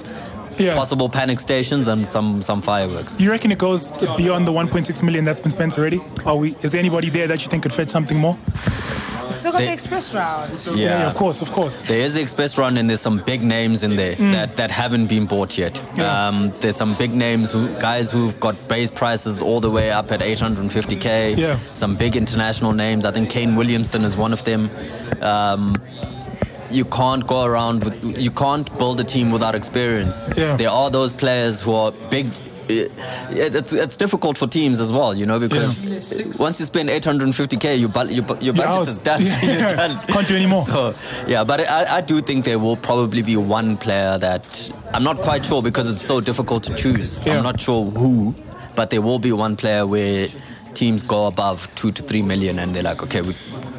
Yeah. 0.55 0.75
Possible 0.75 1.09
panic 1.09 1.39
stations 1.39 1.87
and 1.87 2.11
some 2.11 2.43
some 2.43 2.61
fireworks. 2.61 3.19
You 3.19 3.31
reckon 3.31 3.51
it 3.51 3.57
goes 3.57 3.91
beyond 4.17 4.47
the 4.47 4.51
1.6 4.51 5.01
million 5.01 5.25
that's 5.25 5.39
been 5.39 5.49
spent 5.49 5.79
already? 5.79 5.99
Are 6.27 6.35
we? 6.37 6.53
Is 6.61 6.73
there 6.73 6.79
anybody 6.79 7.09
there 7.09 7.27
that 7.27 7.41
you 7.41 7.49
think 7.49 7.63
could 7.63 7.73
fetch 7.73 7.87
something 7.87 8.19
more? 8.19 8.37
We 9.33 9.39
still 9.39 9.51
got 9.51 9.57
They- 9.59 9.65
the 9.68 9.74
express 9.74 10.13
round. 10.13 10.59
yeah, 10.75 11.07
of 11.07 11.15
course, 11.15 11.41
of 11.41 11.51
course. 11.51 11.81
There 11.81 12.00
is 12.00 12.13
the 12.13 12.21
express 12.21 12.57
run, 12.57 12.77
and 12.77 12.89
there's 12.89 13.01
some 13.01 13.19
big 13.25 13.41
names 13.44 13.83
in 13.83 13.95
there 13.95 14.15
that, 14.15 14.56
that 14.57 14.71
haven't 14.71 15.07
been 15.07 15.25
bought 15.25 15.57
yet. 15.57 15.81
Yeah. 15.95 16.27
Um, 16.27 16.53
there's 16.62 16.75
some 16.77 16.94
big 16.95 17.13
names, 17.13 17.51
who, 17.53 17.68
guys 17.80 18.12
who've 18.12 18.38
got 18.39 18.56
base 18.68 18.91
prices 18.91 19.41
all 19.41 19.59
the 19.59 19.69
way 19.71 19.91
up 19.91 20.12
at 20.12 20.21
850k. 20.21 21.38
Yeah. 21.38 21.59
Some 21.74 21.95
big 21.95 22.15
international 22.15 22.74
names. 22.74 23.06
I 23.06 23.12
think 23.12 23.30
Kane 23.30 23.56
Williamson 23.56 24.03
is 24.03 24.15
one 24.18 24.33
of 24.33 24.44
them. 24.45 24.69
Um, 25.21 25.75
you 26.69 26.85
can't 26.85 27.25
go 27.27 27.44
around 27.44 27.83
with, 27.83 28.18
you 28.19 28.31
can't 28.31 28.68
build 28.80 29.00
a 29.00 29.03
team 29.03 29.31
without 29.31 29.53
experience. 29.56 30.25
Yeah. 30.35 30.56
There 30.57 30.69
are 30.69 30.89
those 30.89 31.13
players 31.13 31.62
who 31.62 31.74
are 31.74 31.91
big. 32.09 32.27
It- 32.79 32.91
It's, 33.55 33.73
it's 33.73 33.97
difficult 33.97 34.37
for 34.37 34.47
teams 34.47 34.79
as 34.79 34.91
well, 34.91 35.13
you 35.15 35.25
know, 35.25 35.39
because 35.39 35.79
once 36.39 36.59
you 36.59 36.65
spend 36.65 36.89
850k, 36.89 37.77
you, 37.79 37.87
bu- 37.87 38.09
you, 38.13 38.21
bu- 38.21 38.33
your 38.35 38.41
You're 38.41 38.53
budget 38.53 38.71
out. 38.79 38.87
is 38.87 38.97
done. 38.99 39.21
Yeah. 39.43 39.75
Done. 39.75 40.07
Can't 40.07 40.27
do 40.27 40.35
anymore. 40.35 40.65
So, 40.65 40.93
yeah, 41.27 41.43
but 41.43 41.61
I, 41.61 41.97
I 41.97 42.01
do 42.01 42.21
think 42.21 42.45
there 42.45 42.59
will 42.59 42.77
probably 42.77 43.21
be 43.21 43.37
one 43.37 43.77
player 43.77 44.17
that 44.17 44.71
I'm 44.93 45.03
not 45.03 45.17
quite 45.17 45.45
sure 45.45 45.61
because 45.61 45.89
it's 45.89 46.05
so 46.05 46.19
difficult 46.21 46.63
to 46.65 46.75
choose. 46.75 47.19
Yeah. 47.25 47.37
I'm 47.37 47.43
not 47.43 47.59
sure 47.61 47.85
who, 47.91 48.35
but 48.75 48.89
there 48.89 49.01
will 49.01 49.19
be 49.19 49.31
one 49.31 49.55
player 49.55 49.85
where 49.87 50.27
teams 50.73 51.03
go 51.03 51.27
above 51.27 51.73
two 51.75 51.91
to 51.91 52.01
three 52.03 52.21
million 52.21 52.59
and 52.59 52.73
they're 52.75 52.83
like, 52.83 53.03
okay, 53.03 53.21
we 53.21 53.33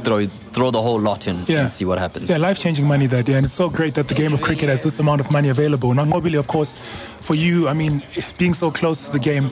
throw 0.05 0.19
throw 0.55 0.71
the 0.71 0.81
whole 0.81 1.01
lot 1.01 1.27
in 1.27 1.45
Yeah. 1.47 1.61
and 1.63 1.73
see 1.73 1.85
what 1.85 1.99
happens. 1.99 2.31
Yeah, 2.31 2.39
life 2.39 2.59
changing 2.59 2.87
money 2.87 3.07
that, 3.09 3.29
yeah. 3.29 3.37
And 3.37 3.45
it's 3.45 3.55
so 3.55 3.69
great 3.69 3.95
that 3.95 4.09
the 4.09 4.15
game 4.15 4.33
of 4.33 4.41
cricket 4.41 4.69
has 4.69 4.83
this 4.83 4.99
amount 5.01 5.21
of 5.21 5.31
money 5.31 5.49
available. 5.49 5.93
Now, 5.93 6.05
Nqobile, 6.05 6.39
of 6.39 6.47
course, 6.47 6.75
for 7.21 7.35
you, 7.35 7.69
I 7.69 7.75
mean, 7.75 8.03
being 8.39 8.55
so 8.55 8.71
close 8.71 9.07
to 9.07 9.13
the 9.13 9.19
game, 9.19 9.51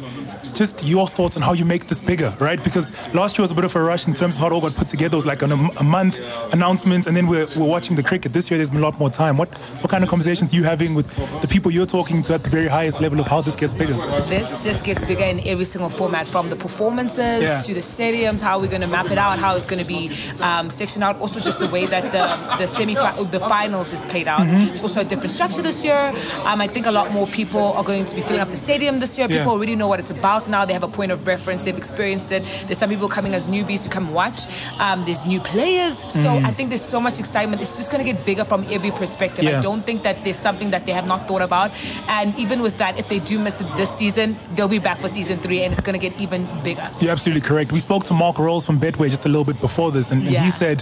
just 0.54 0.84
your 0.84 1.08
thoughts 1.08 1.36
on 1.36 1.42
how 1.42 1.54
you 1.54 1.64
make 1.64 1.86
this 1.88 2.02
bigger, 2.02 2.34
right? 2.38 2.62
Because 2.62 2.92
last 3.14 3.36
year 3.38 3.42
was 3.42 3.50
a 3.50 3.54
bit 3.54 3.64
of 3.64 3.74
a 3.74 3.82
rush 3.82 4.06
in 4.06 4.12
terms 4.12 4.34
of 4.36 4.40
how 4.42 4.46
it 4.48 4.52
all 4.52 4.60
got 4.60 4.74
put 4.76 4.86
together. 4.88 5.14
It 5.14 5.22
was 5.24 5.26
like 5.26 5.42
on 5.42 5.50
a, 5.50 5.68
a 5.80 5.82
month 5.82 6.18
announcements, 6.52 7.06
and 7.06 7.16
then 7.16 7.26
we're, 7.26 7.46
we're 7.56 7.66
watching 7.66 7.96
the 7.96 8.02
cricket. 8.02 8.32
This 8.34 8.50
year, 8.50 8.58
there's 8.58 8.70
been 8.70 8.80
a 8.80 8.82
lot 8.82 8.98
more 9.00 9.10
time. 9.10 9.38
What 9.38 9.48
what 9.82 9.90
kind 9.90 10.04
of 10.04 10.10
conversations 10.10 10.52
are 10.52 10.56
you 10.56 10.64
having 10.64 10.94
with 10.94 11.08
the 11.40 11.48
people 11.48 11.70
you're 11.72 11.86
talking 11.86 12.20
to 12.22 12.34
at 12.34 12.42
the 12.44 12.50
very 12.50 12.68
highest 12.68 13.00
level 13.00 13.18
of 13.18 13.26
how 13.26 13.40
this 13.40 13.56
gets 13.56 13.72
bigger? 13.72 13.94
This 14.28 14.62
just 14.62 14.84
gets 14.84 15.02
bigger 15.02 15.24
in 15.24 15.40
every 15.46 15.64
single 15.64 15.88
format, 15.90 16.26
from 16.28 16.50
the 16.50 16.56
performances 16.56 17.42
Yeah. 17.42 17.60
to 17.60 17.72
the 17.74 17.80
stadiums, 17.80 18.40
how 18.40 18.60
we're 18.60 18.68
going 18.76 18.82
to 18.82 18.86
map 18.98 19.10
it 19.10 19.18
out, 19.18 19.38
how 19.38 19.56
it's 19.56 19.66
going 19.66 19.82
to 19.82 19.88
be 19.88 20.10
um, 20.40 20.68
sectioned 20.68 20.91
out. 21.00 21.16
Also, 21.20 21.38
just 21.38 21.60
the 21.60 21.68
way 21.68 21.86
that 21.86 22.02
the 22.12 22.56
the 22.58 22.66
semi 22.66 22.94
the 22.94 23.40
finals 23.40 23.92
is 23.92 24.02
played 24.04 24.26
out. 24.26 24.40
Mm-hmm. 24.40 24.72
It's 24.74 24.82
also 24.82 25.00
a 25.00 25.04
different 25.04 25.30
structure 25.30 25.62
this 25.62 25.84
year. 25.84 26.12
Um, 26.44 26.60
I 26.60 26.66
think 26.66 26.86
a 26.86 26.90
lot 26.90 27.12
more 27.12 27.28
people 27.28 27.72
are 27.74 27.84
going 27.84 28.04
to 28.06 28.14
be 28.16 28.20
filling 28.20 28.40
up 28.40 28.50
the 28.50 28.56
stadium 28.56 28.98
this 28.98 29.16
year. 29.16 29.28
Yeah. 29.30 29.38
People 29.38 29.52
already 29.52 29.76
know 29.76 29.86
what 29.86 30.00
it's 30.00 30.10
about 30.10 30.48
now. 30.48 30.64
They 30.64 30.72
have 30.72 30.82
a 30.82 30.88
point 30.88 31.12
of 31.12 31.26
reference. 31.26 31.62
They've 31.62 31.76
experienced 31.76 32.32
it. 32.32 32.42
There's 32.66 32.78
some 32.78 32.90
people 32.90 33.08
coming 33.08 33.34
as 33.34 33.48
newbies 33.48 33.84
to 33.84 33.88
come 33.88 34.12
watch. 34.12 34.40
Um, 34.80 35.04
there's 35.04 35.24
new 35.26 35.40
players. 35.40 35.98
So 36.12 36.32
Mm-hmm. 36.32 36.46
I 36.46 36.52
think 36.52 36.70
there's 36.70 36.82
so 36.84 36.98
much 37.00 37.20
excitement. 37.20 37.60
It's 37.62 37.76
just 37.76 37.92
going 37.92 38.02
to 38.04 38.10
get 38.10 38.24
bigger 38.24 38.44
from 38.44 38.64
every 38.70 38.90
perspective. 38.90 39.44
Yeah. 39.44 39.58
I 39.58 39.60
don't 39.60 39.84
think 39.84 40.02
that 40.02 40.24
there's 40.24 40.38
something 40.38 40.70
that 40.70 40.86
they 40.86 40.92
have 40.92 41.06
not 41.06 41.28
thought 41.28 41.42
about. 41.42 41.70
And 42.08 42.34
even 42.38 42.62
with 42.62 42.78
that, 42.78 42.98
if 42.98 43.08
they 43.08 43.18
do 43.18 43.38
miss 43.38 43.60
it 43.60 43.66
this 43.76 43.90
season, 43.90 44.36
they'll 44.54 44.66
be 44.68 44.78
back 44.78 44.98
for 44.98 45.08
season 45.10 45.38
three, 45.38 45.62
and 45.62 45.72
it's 45.74 45.82
going 45.82 45.98
to 46.00 46.10
get 46.10 46.18
even 46.20 46.46
bigger. 46.64 46.88
You're 47.00 47.10
absolutely 47.12 47.42
correct. 47.42 47.70
We 47.70 47.80
spoke 47.80 48.04
to 48.04 48.14
Mark 48.14 48.38
Rolls 48.38 48.64
from 48.66 48.80
Betway 48.80 49.10
just 49.10 49.24
a 49.26 49.28
little 49.28 49.44
bit 49.44 49.60
before 49.60 49.92
this, 49.92 50.10
and, 50.10 50.22
and 50.22 50.30
Yeah. 50.30 50.42
he 50.44 50.50
said, 50.50 50.81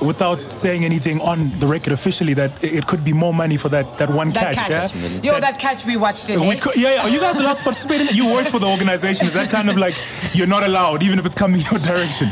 without 0.00 0.52
saying 0.52 0.84
anything 0.84 1.20
on 1.20 1.56
the 1.58 1.66
record 1.66 1.92
officially, 1.92 2.34
that 2.34 2.52
it 2.62 2.86
could 2.86 3.04
be 3.04 3.12
more 3.12 3.32
money 3.34 3.56
for 3.56 3.68
that, 3.70 3.98
that 3.98 4.10
one 4.10 4.30
That 4.32 4.54
catch. 4.54 4.68
catch, 4.68 4.94
yeah? 4.94 5.08
yo, 5.22 5.40
that 5.40 5.58
catch 5.58 5.84
we 5.84 5.96
watched 5.96 6.30
it. 6.30 6.38
We 6.38 6.48
eh? 6.50 6.56
could, 6.60 6.76
yeah, 6.76 6.94
yeah. 6.94 7.02
Are 7.02 7.08
you 7.08 7.20
guys 7.20 7.38
allowed 7.38 7.56
to 7.58 7.62
participate 7.62 8.00
in 8.02 8.06
it? 8.08 8.14
You 8.14 8.32
work 8.32 8.46
for 8.48 8.58
the 8.58 8.66
organization. 8.66 9.26
Is 9.26 9.34
that 9.34 9.50
kind 9.50 9.70
of 9.70 9.76
like 9.76 9.94
you're 10.32 10.46
not 10.46 10.64
allowed, 10.64 11.02
even 11.02 11.18
if 11.18 11.26
it's 11.26 11.34
coming 11.34 11.60
your 11.70 11.78
direction? 11.80 12.28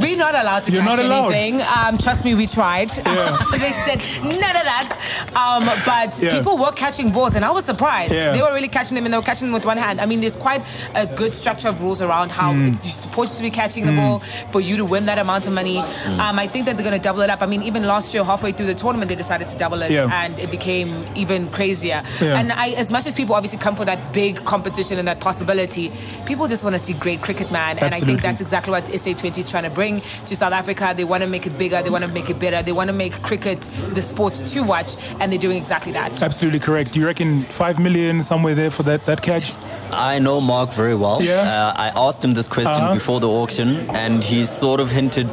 We're 0.00 0.16
not 0.16 0.34
allowed 0.34 0.64
to 0.64 0.72
You're 0.72 0.82
catch 0.82 0.96
not 0.96 1.04
allowed. 1.04 1.32
anything. 1.32 1.62
Um, 1.62 1.98
trust 1.98 2.24
me, 2.24 2.34
we 2.34 2.46
tried. 2.46 2.96
Yeah. 2.96 3.36
they 3.52 3.70
said 3.86 4.02
none 4.22 4.56
of 4.56 4.64
that. 4.64 4.98
Um, 5.34 5.64
but 5.84 6.18
Yeah. 6.22 6.36
people 6.38 6.56
were 6.58 6.72
catching 6.72 7.10
balls, 7.10 7.34
and 7.36 7.44
I 7.44 7.50
was 7.50 7.64
surprised. 7.64 8.12
Yeah. 8.14 8.32
They 8.32 8.42
were 8.42 8.52
really 8.52 8.68
catching 8.68 8.94
them, 8.94 9.04
and 9.04 9.12
they 9.12 9.18
were 9.18 9.22
catching 9.24 9.48
them 9.48 9.54
with 9.54 9.64
one 9.64 9.76
hand. 9.78 10.00
I 10.00 10.06
mean, 10.06 10.20
there's 10.20 10.36
quite 10.36 10.62
a 10.94 11.06
good 11.06 11.34
structure 11.34 11.68
of 11.68 11.82
rules 11.82 12.00
around 12.00 12.30
how 12.30 12.52
Mm. 12.52 12.68
it's, 12.74 12.84
you're 12.84 12.92
supposed 12.92 13.36
to 13.36 13.42
be 13.42 13.50
catching 13.50 13.84
the 13.86 13.92
ball 13.92 14.20
for 14.52 14.60
you 14.60 14.76
to 14.76 14.84
win 14.84 15.06
that 15.06 15.18
amount 15.18 15.46
of 15.46 15.52
money. 15.52 15.78
Um, 15.78 16.38
I 16.38 16.46
think 16.46 16.66
that 16.66 16.76
the 16.76 16.83
going 16.84 16.94
to 16.96 17.02
double 17.02 17.22
it 17.22 17.30
up. 17.30 17.42
I 17.42 17.46
mean, 17.46 17.62
even 17.64 17.82
last 17.86 18.14
year, 18.14 18.22
halfway 18.22 18.52
through 18.52 18.66
the 18.66 18.74
tournament, 18.74 19.08
they 19.08 19.16
decided 19.16 19.48
to 19.48 19.56
double 19.56 19.82
it, 19.82 19.90
Yeah. 19.90 20.08
and 20.24 20.38
it 20.38 20.50
became 20.50 21.04
even 21.16 21.48
crazier. 21.50 22.02
Yeah. 22.20 22.38
And 22.38 22.52
I, 22.52 22.68
as 22.82 22.90
much 22.90 23.06
as 23.06 23.14
people 23.14 23.34
obviously 23.34 23.58
come 23.58 23.74
for 23.74 23.84
that 23.86 24.12
big 24.12 24.44
competition 24.44 24.98
and 24.98 25.08
that 25.08 25.18
possibility, 25.20 25.90
people 26.26 26.46
just 26.46 26.62
want 26.64 26.74
to 26.76 26.82
see 26.86 26.92
great 26.92 27.20
cricket, 27.22 27.50
man. 27.50 27.78
And 27.78 27.94
I 27.94 28.00
think 28.00 28.22
that's 28.22 28.40
exactly 28.40 28.70
what 28.70 28.84
SA20 28.84 29.38
is 29.38 29.50
trying 29.50 29.64
to 29.64 29.70
bring 29.70 30.02
to 30.26 30.36
South 30.36 30.52
Africa. 30.52 30.94
They 30.96 31.04
want 31.04 31.22
to 31.24 31.28
make 31.28 31.46
it 31.46 31.58
bigger, 31.58 31.82
they 31.82 31.90
want 31.90 32.04
to 32.04 32.10
make 32.10 32.28
it 32.30 32.38
better, 32.38 32.62
they 32.62 32.72
want 32.72 32.88
to 32.88 32.94
make 32.94 33.20
cricket 33.22 33.60
the 33.94 34.02
sport 34.02 34.34
to 34.34 34.60
watch, 34.62 34.94
and 35.20 35.32
they're 35.32 35.38
doing 35.38 35.56
exactly 35.56 35.92
that. 35.92 36.22
Absolutely 36.22 36.60
correct. 36.60 36.92
Do 36.92 37.00
you 37.00 37.06
reckon 37.06 37.44
five 37.46 37.78
million 37.78 38.22
somewhere 38.22 38.54
there 38.54 38.70
for 38.70 38.82
that, 38.84 39.04
that 39.06 39.22
catch? 39.22 39.52
I 39.92 40.18
know 40.18 40.40
Mark 40.40 40.72
very 40.72 40.94
well. 40.96 41.22
Yeah. 41.22 41.40
Uh, 41.42 41.72
I 41.76 41.92
asked 41.96 42.24
him 42.24 42.34
this 42.34 42.48
question 42.48 42.72
Uh-huh. 42.82 42.94
before 42.94 43.20
the 43.20 43.28
auction, 43.28 43.88
and 43.90 44.24
he 44.24 44.44
sort 44.44 44.80
of 44.80 44.90
hinted. 44.90 45.28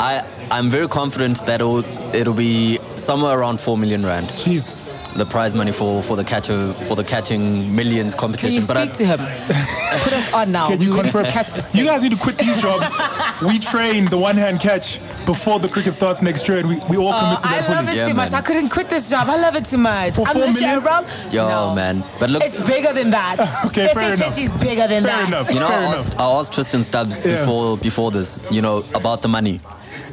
I 0.00 0.24
I'm 0.50 0.68
very 0.70 0.88
confident 0.88 1.44
that 1.46 1.60
it'll 1.60 1.84
it'll 2.14 2.34
be 2.34 2.78
somewhere 2.96 3.38
around 3.38 3.60
four 3.60 3.76
million 3.78 4.04
rand. 4.04 4.28
Jeez. 4.28 4.74
The 5.16 5.24
prize 5.24 5.54
money 5.54 5.70
for, 5.70 6.02
for 6.02 6.16
the 6.16 6.24
catcher 6.24 6.72
for 6.88 6.96
the 6.96 7.04
catching 7.04 7.72
millions 7.76 8.16
competition. 8.16 8.60
Can 8.62 8.66
competition. 8.66 9.10
you 9.10 9.16
but 9.16 9.20
I- 9.20 9.26
speak 9.36 9.46
to 9.46 9.54
him? 9.54 10.00
Put 10.02 10.12
us 10.12 10.32
on 10.32 10.50
now. 10.50 10.66
Can 10.66 10.80
you 10.80 10.90
we 10.92 11.02
confirm? 11.02 11.26
to 11.26 11.30
catch 11.30 11.52
this 11.52 11.72
You 11.72 11.84
guys 11.84 12.02
need 12.02 12.10
to 12.10 12.16
quit 12.18 12.36
these 12.36 12.60
jobs. 12.60 12.90
we 13.46 13.60
train 13.60 14.06
the 14.06 14.18
one 14.18 14.36
hand 14.36 14.58
catch 14.58 14.98
before 15.24 15.60
the 15.60 15.68
cricket 15.68 15.94
starts 15.94 16.20
next 16.20 16.48
year, 16.48 16.58
and 16.58 16.68
we, 16.68 16.76
we 16.90 16.96
all 16.96 17.16
commit 17.16 17.38
to 17.38 17.46
Oh, 17.46 17.50
I 17.52 17.56
love 17.58 17.66
fully. 17.86 17.92
it 17.92 17.96
Yeah, 17.98 18.08
too 18.08 18.14
much. 18.14 18.32
I 18.32 18.40
couldn't 18.40 18.70
quit 18.70 18.90
this 18.90 19.08
job. 19.08 19.28
I 19.28 19.36
love 19.40 19.54
it 19.54 19.66
too 19.66 19.78
much. 19.78 20.16
For 20.16 20.26
I'm 20.26 20.32
four 20.34 20.46
the 20.46 20.52
million? 20.52 20.80
Cheryl. 20.82 21.32
Yo, 21.32 21.48
No. 21.48 21.74
man. 21.76 22.02
But 22.18 22.30
look, 22.30 22.42
It's 22.42 22.58
bigger 22.58 22.92
than 22.92 23.10
that. 23.10 23.36
Okay, 23.66 23.94
fair 23.94 24.16
SA20 24.16 24.30
is 24.42 24.50
enough. 24.50 24.60
bigger 24.60 24.88
than 24.88 25.04
Fair 25.04 25.16
that. 25.16 25.28
enough. 25.28 25.48
You 25.54 25.60
know, 25.60 25.68
Fair 25.68 25.78
I 25.78 25.84
enough. 25.86 25.96
asked, 26.08 26.18
I 26.18 26.24
asked 26.40 26.52
Tristan 26.54 26.82
Stubbs 26.82 27.24
Yeah. 27.24 27.38
before 27.38 27.78
before 27.78 28.10
this, 28.10 28.40
you 28.50 28.60
know, 28.60 28.84
about 28.96 29.22
the 29.22 29.28
money, 29.28 29.60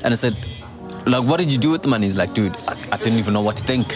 and 0.04 0.14
I 0.14 0.18
said, 0.18 0.36
like, 1.08 1.24
what 1.28 1.38
did 1.40 1.52
you 1.52 1.58
do 1.58 1.72
with 1.72 1.82
the 1.82 1.88
money? 1.90 2.06
He's 2.08 2.18
like, 2.18 2.34
dude, 2.34 2.56
I, 2.68 2.76
I 2.92 2.98
didn't 2.98 3.20
even 3.20 3.34
know 3.34 3.42
what 3.42 3.58
to 3.58 3.64
think. 3.64 3.96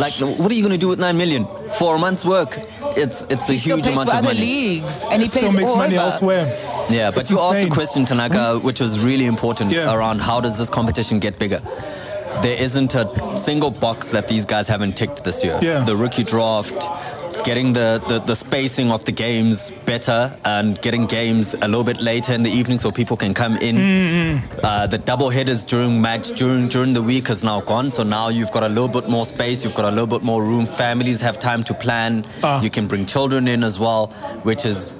Like, 0.00 0.14
what 0.14 0.50
are 0.50 0.54
you 0.54 0.62
gonna 0.62 0.78
do 0.78 0.88
with 0.88 0.98
nine 0.98 1.16
million 1.16 1.46
for 1.74 1.96
a 1.96 1.98
month's 1.98 2.24
work? 2.24 2.58
It's 2.96 3.24
it's 3.30 3.48
a 3.48 3.52
He 3.52 3.58
still 3.58 3.76
huge 3.76 3.84
plays 3.84 3.94
amount 3.96 4.10
for 4.10 4.16
of 4.16 4.24
money. 4.24 4.40
leagues, 4.40 5.04
and 5.10 5.22
he 5.22 5.28
Still 5.28 5.42
plays 5.42 5.54
makes 5.56 5.68
all 5.70 5.76
money 5.76 5.96
over. 5.98 6.10
elsewhere. 6.10 6.46
Yeah, 6.90 7.10
but 7.10 7.20
It's 7.20 7.30
you 7.30 7.38
asked 7.38 7.66
a 7.66 7.70
question, 7.70 8.04
Tanaka, 8.06 8.58
hmm? 8.58 8.66
which 8.66 8.80
was 8.80 8.98
really 8.98 9.26
important 9.26 9.70
Yeah. 9.70 9.92
around 9.94 10.20
how 10.20 10.40
does 10.40 10.58
this 10.58 10.68
competition 10.70 11.18
get 11.20 11.38
bigger? 11.38 11.60
There 12.42 12.56
isn't 12.58 12.94
a 12.94 13.36
single 13.36 13.70
box 13.70 14.08
that 14.08 14.26
these 14.28 14.44
guys 14.46 14.66
haven't 14.66 14.96
ticked 14.96 15.22
this 15.24 15.44
year. 15.44 15.58
Yeah. 15.62 15.84
The 15.84 15.94
rookie 15.96 16.24
draft, 16.24 16.72
getting 17.44 17.72
the, 17.72 18.02
the, 18.08 18.18
the 18.20 18.34
spacing 18.34 18.90
of 18.90 19.04
the 19.04 19.12
games 19.12 19.70
better 19.84 20.36
and 20.44 20.80
getting 20.80 21.06
games 21.06 21.54
a 21.54 21.68
little 21.68 21.84
bit 21.84 22.00
later 22.00 22.32
in 22.32 22.42
the 22.42 22.50
evening 22.50 22.78
so 22.78 22.90
people 22.90 23.16
can 23.16 23.34
come 23.34 23.56
in. 23.58 23.76
Mm-hmm. 23.76 24.60
Uh, 24.62 24.86
the 24.86 24.98
double 24.98 25.30
headers 25.30 25.64
during 25.64 26.00
match 26.00 26.28
during 26.30 26.68
during 26.68 26.94
the 26.94 27.02
week 27.02 27.30
is 27.30 27.42
now 27.42 27.60
gone. 27.60 27.90
So 27.90 28.02
now 28.02 28.28
you've 28.28 28.52
got 28.52 28.62
a 28.62 28.68
little 28.68 28.88
bit 28.88 29.08
more 29.08 29.26
space, 29.26 29.64
you've 29.64 29.74
got 29.74 29.86
a 29.86 29.90
little 29.90 30.06
bit 30.06 30.22
more 30.22 30.42
room. 30.42 30.66
Families 30.66 31.20
have 31.20 31.38
time 31.38 31.64
to 31.64 31.74
plan. 31.74 32.24
Ah. 32.42 32.60
You 32.62 32.70
can 32.70 32.86
bring 32.86 33.06
children 33.06 33.48
in 33.48 33.64
as 33.64 33.78
well, 33.78 34.08
which 34.42 34.64
is 34.64 34.90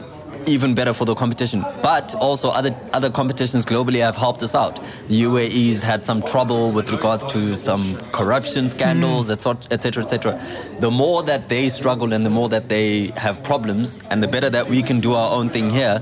even 0.46 0.74
better 0.74 0.92
for 0.92 1.04
the 1.04 1.14
competition. 1.14 1.64
But 1.82 2.14
also 2.16 2.50
other 2.50 2.74
other 2.92 3.10
competitions 3.10 3.64
globally 3.64 4.00
have 4.00 4.16
helped 4.16 4.42
us 4.42 4.54
out. 4.54 4.80
The 5.08 5.22
UAE's 5.22 5.82
had 5.82 6.04
some 6.04 6.22
trouble 6.22 6.70
with 6.72 6.90
regards 6.90 7.24
to 7.26 7.54
some 7.54 7.96
corruption 8.12 8.68
scandals, 8.68 9.30
etc., 9.30 9.62
etc., 9.70 10.04
etc. 10.04 10.46
The 10.80 10.90
more 10.90 11.22
that 11.24 11.48
they 11.48 11.68
struggle 11.68 12.12
and 12.12 12.24
the 12.26 12.30
more 12.30 12.48
that 12.48 12.68
they 12.68 13.12
have 13.16 13.42
problems, 13.42 13.98
and 14.10 14.22
the 14.22 14.28
better 14.28 14.50
that 14.50 14.68
we 14.68 14.82
can 14.82 15.00
do 15.00 15.14
our 15.14 15.30
own 15.32 15.48
thing 15.50 15.70
here, 15.70 16.00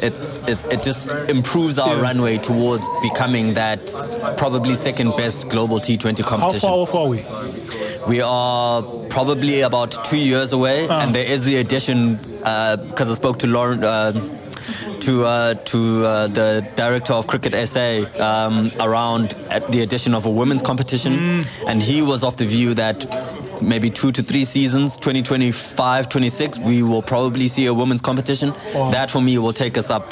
it's 0.00 0.36
it, 0.46 0.58
it 0.70 0.82
just 0.82 1.08
improves 1.28 1.78
our 1.78 1.96
Yeah. 1.96 2.02
runway 2.02 2.38
towards 2.38 2.86
becoming 3.02 3.54
that 3.54 3.80
probably 4.36 4.74
second 4.74 5.16
best 5.16 5.48
global 5.48 5.80
T20 5.80 6.24
competition. 6.24 6.68
How 6.68 6.84
far 6.84 6.84
off 6.84 6.94
are 6.94 7.08
we? 7.08 7.24
We 8.08 8.20
are 8.22 8.82
probably 9.10 9.60
about 9.62 10.04
two 10.04 10.16
years 10.18 10.52
away, 10.52 10.86
Ah. 10.88 11.02
and 11.02 11.14
there 11.14 11.26
is 11.26 11.44
the 11.44 11.56
addition 11.56 12.18
because 12.88 13.10
I 13.10 13.14
spoke 13.14 13.38
to 13.40 13.46
Lauren. 13.46 13.84
Uh, 13.84 14.12
to 15.00 15.24
uh, 15.24 15.54
to 15.72 16.04
uh, 16.04 16.26
the 16.28 16.60
director 16.76 17.14
of 17.14 17.26
Cricket 17.26 17.54
SA 17.68 18.04
um, 18.20 18.70
around 18.80 19.34
at 19.50 19.66
the 19.72 19.80
addition 19.80 20.14
of 20.14 20.26
a 20.26 20.30
women's 20.30 20.60
competition, 20.62 21.12
Mm. 21.18 21.46
and 21.68 21.82
he 21.82 22.02
was 22.02 22.22
of 22.22 22.36
the 22.36 22.44
view 22.44 22.74
that 22.74 22.98
maybe 23.60 23.90
two 23.90 24.12
to 24.12 24.22
three 24.22 24.44
seasons, 24.44 24.96
2025, 24.96 26.08
26, 26.08 26.58
we 26.60 26.82
will 26.82 27.02
probably 27.02 27.48
see 27.48 27.66
a 27.66 27.74
women's 27.74 28.00
competition. 28.00 28.52
Wow. 28.74 28.90
That 28.90 29.10
for 29.10 29.20
me 29.20 29.38
will 29.38 29.52
take 29.52 29.76
us 29.78 29.90
up. 29.90 30.10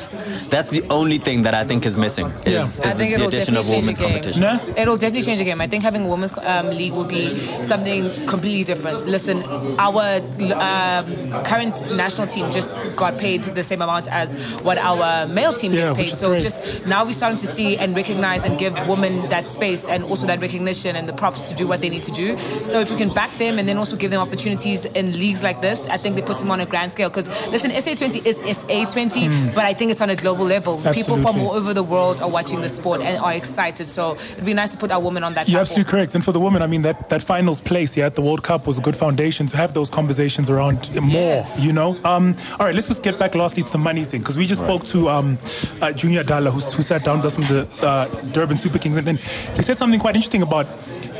That's 0.50 0.70
the 0.70 0.82
only 0.90 1.18
thing 1.18 1.42
that 1.42 1.54
I 1.54 1.64
think 1.64 1.86
is 1.86 1.96
missing 1.96 2.26
is, 2.44 2.52
Yeah. 2.52 2.62
is 2.62 2.80
I 2.80 2.90
think 2.90 3.10
the 3.10 3.14
it'll 3.14 3.28
addition 3.28 3.56
of 3.56 3.64
definitely 3.66 3.80
women's 3.80 3.98
change 3.98 3.98
the 3.98 4.02
game. 4.02 4.12
competition. 4.40 4.74
Nah? 4.76 4.80
It'll 4.82 4.96
definitely 4.96 5.22
change 5.26 5.38
the 5.38 5.44
game. 5.44 5.60
I 5.60 5.66
think 5.66 5.82
having 5.82 6.04
a 6.04 6.08
women's 6.08 6.32
um, 6.38 6.70
league 6.70 6.92
will 6.92 7.04
be 7.04 7.36
something 7.62 8.10
completely 8.26 8.64
different. 8.64 9.06
Listen, 9.06 9.42
our 9.78 10.20
um, 10.54 11.44
current 11.44 11.74
national 11.96 12.26
team 12.26 12.50
just 12.50 12.76
got 12.96 13.16
paid 13.18 13.42
the 13.44 13.64
same 13.64 13.82
amount 13.82 14.08
as 14.08 14.34
what 14.62 14.78
our 14.78 15.26
male 15.28 15.52
team 15.52 15.72
Yeah, 15.72 15.88
gets 15.94 15.96
paid. 15.98 16.12
is 16.12 16.18
So 16.18 16.28
great. 16.30 16.42
just 16.42 16.86
now 16.86 17.04
we're 17.04 17.12
starting 17.12 17.38
to 17.38 17.46
see 17.46 17.76
and 17.78 17.94
recognize 17.96 18.44
and 18.44 18.58
give 18.58 18.74
women 18.88 19.28
that 19.28 19.48
space 19.48 19.86
and 19.86 20.04
also 20.04 20.26
that 20.26 20.40
recognition 20.40 20.96
and 20.96 21.08
the 21.08 21.12
props 21.12 21.48
to 21.48 21.54
do 21.54 21.66
what 21.66 21.80
they 21.80 21.88
need 21.88 22.02
to 22.04 22.12
do. 22.12 22.38
So 22.62 22.80
if 22.80 22.90
we 22.90 22.96
can 22.96 23.08
back 23.10 23.35
them 23.38 23.58
and 23.58 23.68
then 23.68 23.76
also 23.78 23.96
give 23.96 24.10
them 24.10 24.20
opportunities 24.20 24.84
in 24.84 25.12
leagues 25.18 25.42
like 25.42 25.60
this, 25.60 25.86
I 25.88 25.96
think 25.96 26.16
they 26.16 26.22
put 26.22 26.38
them 26.38 26.50
on 26.50 26.60
a 26.60 26.66
grand 26.66 26.92
scale. 26.92 27.08
Because 27.08 27.28
listen, 27.48 27.70
SA20 27.70 28.24
is 28.26 28.38
SA20, 28.38 29.54
but 29.54 29.64
I 29.64 29.74
think 29.74 29.90
it's 29.90 30.00
on 30.00 30.10
a 30.10 30.16
global 30.16 30.44
level. 30.44 30.80
People 30.92 31.16
from. 31.18 31.36
All 31.36 31.50
over 31.52 31.74
the 31.74 31.82
world 31.82 32.22
are 32.22 32.30
watching 32.30 32.62
the 32.62 32.68
sport 32.68 33.02
and 33.02 33.18
are 33.18 33.34
excited. 33.34 33.88
So 33.88 34.16
it'd 34.32 34.44
be 34.46 34.54
nice 34.54 34.72
to 34.72 34.78
put 34.78 34.90
our 34.90 35.00
women 35.02 35.22
on 35.22 35.34
that 35.34 35.48
You're 35.48 35.58
platform. 35.58 35.80
absolutely 35.80 35.90
correct. 35.90 36.14
And 36.14 36.24
for 36.24 36.32
the 36.32 36.40
women, 36.40 36.62
I 36.62 36.66
mean, 36.66 36.80
that, 36.82 37.10
that 37.10 37.22
finals 37.22 37.60
place 37.60 37.94
yeah, 37.94 38.06
at 38.06 38.14
the 38.14 38.22
World 38.22 38.42
Cup 38.42 38.66
was 38.66 38.78
a 38.78 38.80
good 38.80 38.96
foundation 38.96 39.46
to 39.48 39.56
have 39.58 39.74
those 39.74 39.90
conversations 39.90 40.48
around 40.48 40.90
more, 40.94 41.10
Yes. 41.12 41.60
you 41.60 41.74
know? 41.74 41.98
Um, 42.04 42.34
all 42.58 42.64
right, 42.66 42.74
let's 42.74 42.88
just 42.88 43.02
get 43.02 43.18
back 43.18 43.34
lastly 43.34 43.62
to 43.64 43.70
the 43.70 43.76
money 43.78 44.04
thing, 44.04 44.20
because 44.22 44.38
we 44.38 44.46
just 44.46 44.62
spoke 44.64 44.84
to 44.84 45.10
um, 45.10 45.38
uh, 45.82 45.92
Junior 45.92 46.22
Dala, 46.22 46.50
who, 46.50 46.60
who 46.60 46.82
sat 46.82 47.04
down 47.04 47.18
with 47.18 47.26
us 47.26 47.34
from 47.34 47.44
the 47.44 47.68
uh, 47.82 48.06
Durban 48.32 48.56
Super 48.56 48.78
Kings, 48.78 48.96
and 48.96 49.06
then 49.06 49.16
he 49.56 49.62
said 49.62 49.76
something 49.76 50.00
quite 50.00 50.14
interesting 50.16 50.40
about 50.42 50.66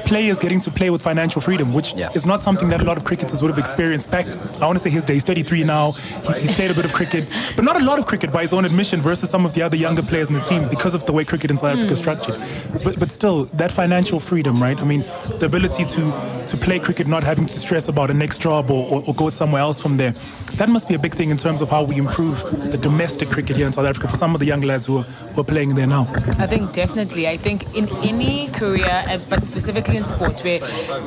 players 0.07 0.39
getting 0.39 0.61
to 0.61 0.71
play 0.71 0.89
with 0.91 1.03
financial 1.03 1.41
freedom, 1.43 1.73
which 1.75 1.93
Yeah. 1.95 2.11
is 2.15 2.25
not 2.25 2.43
something 2.43 2.69
that 2.71 2.81
a 2.81 2.85
lot 2.85 2.97
of 2.97 3.05
cricketers 3.05 3.43
would 3.43 3.51
have 3.51 3.59
experienced 3.59 4.11
back. 4.11 4.27
I 4.61 4.67
want 4.67 4.79
to 4.79 4.83
say 4.83 4.91
his 4.91 5.05
day. 5.05 5.15
He's 5.15 5.25
33 5.25 5.65
now. 5.65 5.93
He's, 6.27 6.37
he's 6.39 6.55
played 6.55 6.71
a 6.71 6.75
bit 6.75 6.85
of 6.85 6.93
cricket, 6.93 7.29
but 7.57 7.65
not 7.65 7.77
a 7.81 7.85
lot 7.85 7.99
of 7.99 8.07
cricket 8.07 8.33
by 8.33 8.43
his 8.43 8.53
own 8.53 8.65
admission 8.65 9.03
versus 9.03 9.29
some 9.29 9.45
of 9.45 9.53
the 9.55 9.63
other 9.63 9.77
younger 9.77 10.03
players 10.03 10.29
in 10.29 10.35
the 10.35 10.41
team 10.41 10.69
because 10.69 10.95
of 10.95 11.05
the 11.07 11.13
way 11.13 11.25
cricket 11.25 11.51
in 11.51 11.57
South 11.59 11.73
Africa 11.75 11.93
is 11.93 11.99
structured. 11.99 12.37
But, 12.85 12.99
but 12.99 13.11
still, 13.11 13.45
that 13.55 13.73
financial 13.73 14.21
freedom, 14.21 14.57
right? 14.63 14.79
I 14.81 14.85
mean, 14.85 15.05
the 15.41 15.47
ability 15.47 15.85
to, 15.85 16.45
to 16.49 16.57
play 16.57 16.79
cricket 16.79 17.07
not 17.07 17.23
having 17.25 17.47
to 17.47 17.59
stress 17.59 17.89
about 17.89 18.11
a 18.11 18.15
next 18.15 18.39
job 18.41 18.71
or, 18.71 18.87
or, 18.93 19.03
or 19.07 19.15
go 19.15 19.31
somewhere 19.31 19.63
else 19.63 19.83
from 19.83 19.97
there. 19.97 20.15
That 20.55 20.69
must 20.69 20.89
be 20.89 20.95
a 20.95 20.99
big 20.99 21.15
thing 21.15 21.31
in 21.31 21.37
terms 21.37 21.61
of 21.61 21.69
how 21.69 21.83
we 21.83 21.97
improve 21.97 22.41
the 22.73 22.79
domestic 22.79 23.31
cricket 23.31 23.57
here 23.57 23.67
in 23.67 23.73
South 23.73 23.87
Africa 23.87 24.09
for 24.09 24.17
some 24.17 24.35
of 24.35 24.41
the 24.41 24.47
young 24.47 24.61
lads 24.63 24.87
who 24.87 24.99
are, 24.99 25.03
who 25.03 25.41
are 25.41 25.45
playing 25.45 25.75
there 25.75 25.87
now. 25.89 26.07
I 26.39 26.47
think 26.47 26.73
definitely. 26.73 27.27
I 27.29 27.37
think 27.37 27.75
in 27.75 27.89
any 28.05 28.49
career, 28.49 29.05
uh, 29.09 29.19
but 29.29 29.45
specifically 29.45 29.96
in 29.97 30.05
sports, 30.05 30.43
where 30.45 30.61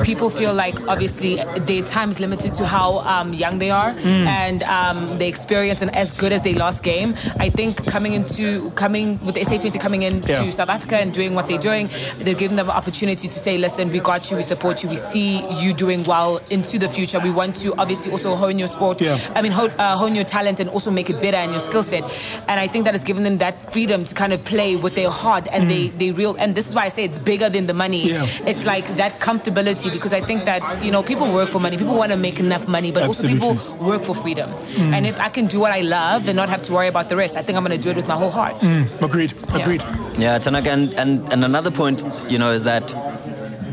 people 0.03 0.29
feel 0.29 0.53
like 0.53 0.75
obviously 0.87 1.35
their 1.69 1.81
time 1.83 2.09
is 2.11 2.19
limited 2.19 2.53
to 2.55 2.65
how 2.65 2.99
um, 2.99 3.33
young 3.33 3.59
they 3.59 3.69
are 3.71 3.89
and 3.99 4.63
um, 4.63 5.17
the 5.19 5.27
experience 5.27 5.81
and 5.81 5.95
as 5.95 6.13
good 6.13 6.31
as 6.33 6.41
they 6.41 6.53
last 6.53 6.83
game. 6.83 7.15
I 7.39 7.49
think 7.49 7.85
coming 7.87 8.13
into 8.13 8.71
coming 8.71 9.23
with 9.25 9.35
the 9.35 9.41
SA20 9.41 9.79
coming 9.79 10.03
into 10.03 10.27
Yeah. 10.31 10.49
South 10.49 10.69
Africa 10.69 10.97
and 10.97 11.13
doing 11.13 11.35
what 11.35 11.47
they're 11.47 11.57
doing, 11.57 11.89
they're 12.19 12.33
giving 12.35 12.57
them 12.57 12.69
an 12.69 12.75
opportunity 12.75 13.27
to 13.27 13.39
say, 13.39 13.57
"Listen, 13.57 13.89
we 13.91 13.99
got 13.99 14.29
you, 14.29 14.37
we 14.37 14.43
support 14.43 14.83
you, 14.83 14.89
we 14.89 14.97
see 14.97 15.45
you 15.61 15.73
doing 15.73 16.03
well 16.03 16.41
into 16.49 16.77
the 16.79 16.89
future. 16.89 17.19
We 17.19 17.29
want 17.31 17.55
to 17.57 17.73
obviously 17.77 18.11
also 18.11 18.35
hone 18.35 18.57
your 18.59 18.67
sport. 18.67 19.01
Yeah. 19.01 19.17
I 19.35 19.41
mean, 19.41 19.51
hone, 19.51 19.71
uh, 19.77 19.95
hone 19.97 20.15
your 20.15 20.25
talent 20.25 20.59
and 20.59 20.69
also 20.69 20.91
make 20.91 21.09
it 21.09 21.21
better 21.21 21.37
and 21.37 21.51
your 21.51 21.61
skill 21.61 21.83
set. 21.83 22.03
And 22.47 22.59
I 22.59 22.67
think 22.67 22.85
that 22.85 22.93
has 22.93 23.03
given 23.03 23.23
them 23.23 23.37
that 23.39 23.71
freedom 23.71 24.05
to 24.05 24.15
kind 24.15 24.33
of 24.33 24.43
play 24.43 24.75
with 24.75 24.95
their 24.95 25.09
heart 25.09 25.47
and 25.51 25.69
they, 25.69 25.89
they 25.89 26.11
real. 26.11 26.35
And 26.39 26.55
this 26.55 26.67
is 26.67 26.75
why 26.75 26.83
I 26.85 26.89
say 26.89 27.03
it's 27.03 27.17
bigger 27.17 27.49
than 27.49 27.67
the 27.67 27.73
money. 27.73 28.09
Yeah. 28.09 28.25
It's 28.45 28.65
like 28.65 28.78
that 28.97 29.13
comfortability 29.19 29.91
because 29.91 30.13
I 30.13 30.21
think 30.21 30.45
that, 30.45 30.83
you 30.83 30.91
know, 30.91 31.03
people 31.03 31.31
work 31.33 31.49
for 31.49 31.59
money. 31.59 31.77
People 31.77 31.95
want 31.97 32.11
to 32.11 32.17
make 32.17 32.39
enough 32.39 32.67
money, 32.67 32.91
but 32.91 33.03
also 33.03 33.27
people 33.27 33.53
work 33.79 34.03
for 34.03 34.15
freedom. 34.15 34.49
And 34.77 35.05
if 35.07 35.19
I 35.19 35.29
can 35.29 35.47
do 35.47 35.59
what 35.59 35.71
I 35.71 35.81
love 35.81 36.27
and 36.27 36.35
not 36.35 36.49
have 36.49 36.61
to 36.63 36.73
worry 36.73 36.87
about 36.87 37.09
the 37.09 37.15
rest, 37.15 37.37
I 37.37 37.41
think 37.41 37.57
I'm 37.57 37.63
going 37.65 37.77
to 37.77 37.83
do 37.83 37.89
it 37.89 37.95
with 37.95 38.07
my 38.07 38.15
whole 38.15 38.29
heart. 38.31 38.55
Agreed. 39.01 39.33
Agreed. 39.53 39.83
Yeah, 40.17 40.37
Tanaka, 40.39 40.69
and, 40.71 40.93
and, 40.95 41.31
and 41.31 41.43
another 41.45 41.71
point, 41.71 42.03
you 42.29 42.37
know, 42.39 42.51
is 42.51 42.63
that 42.63 42.87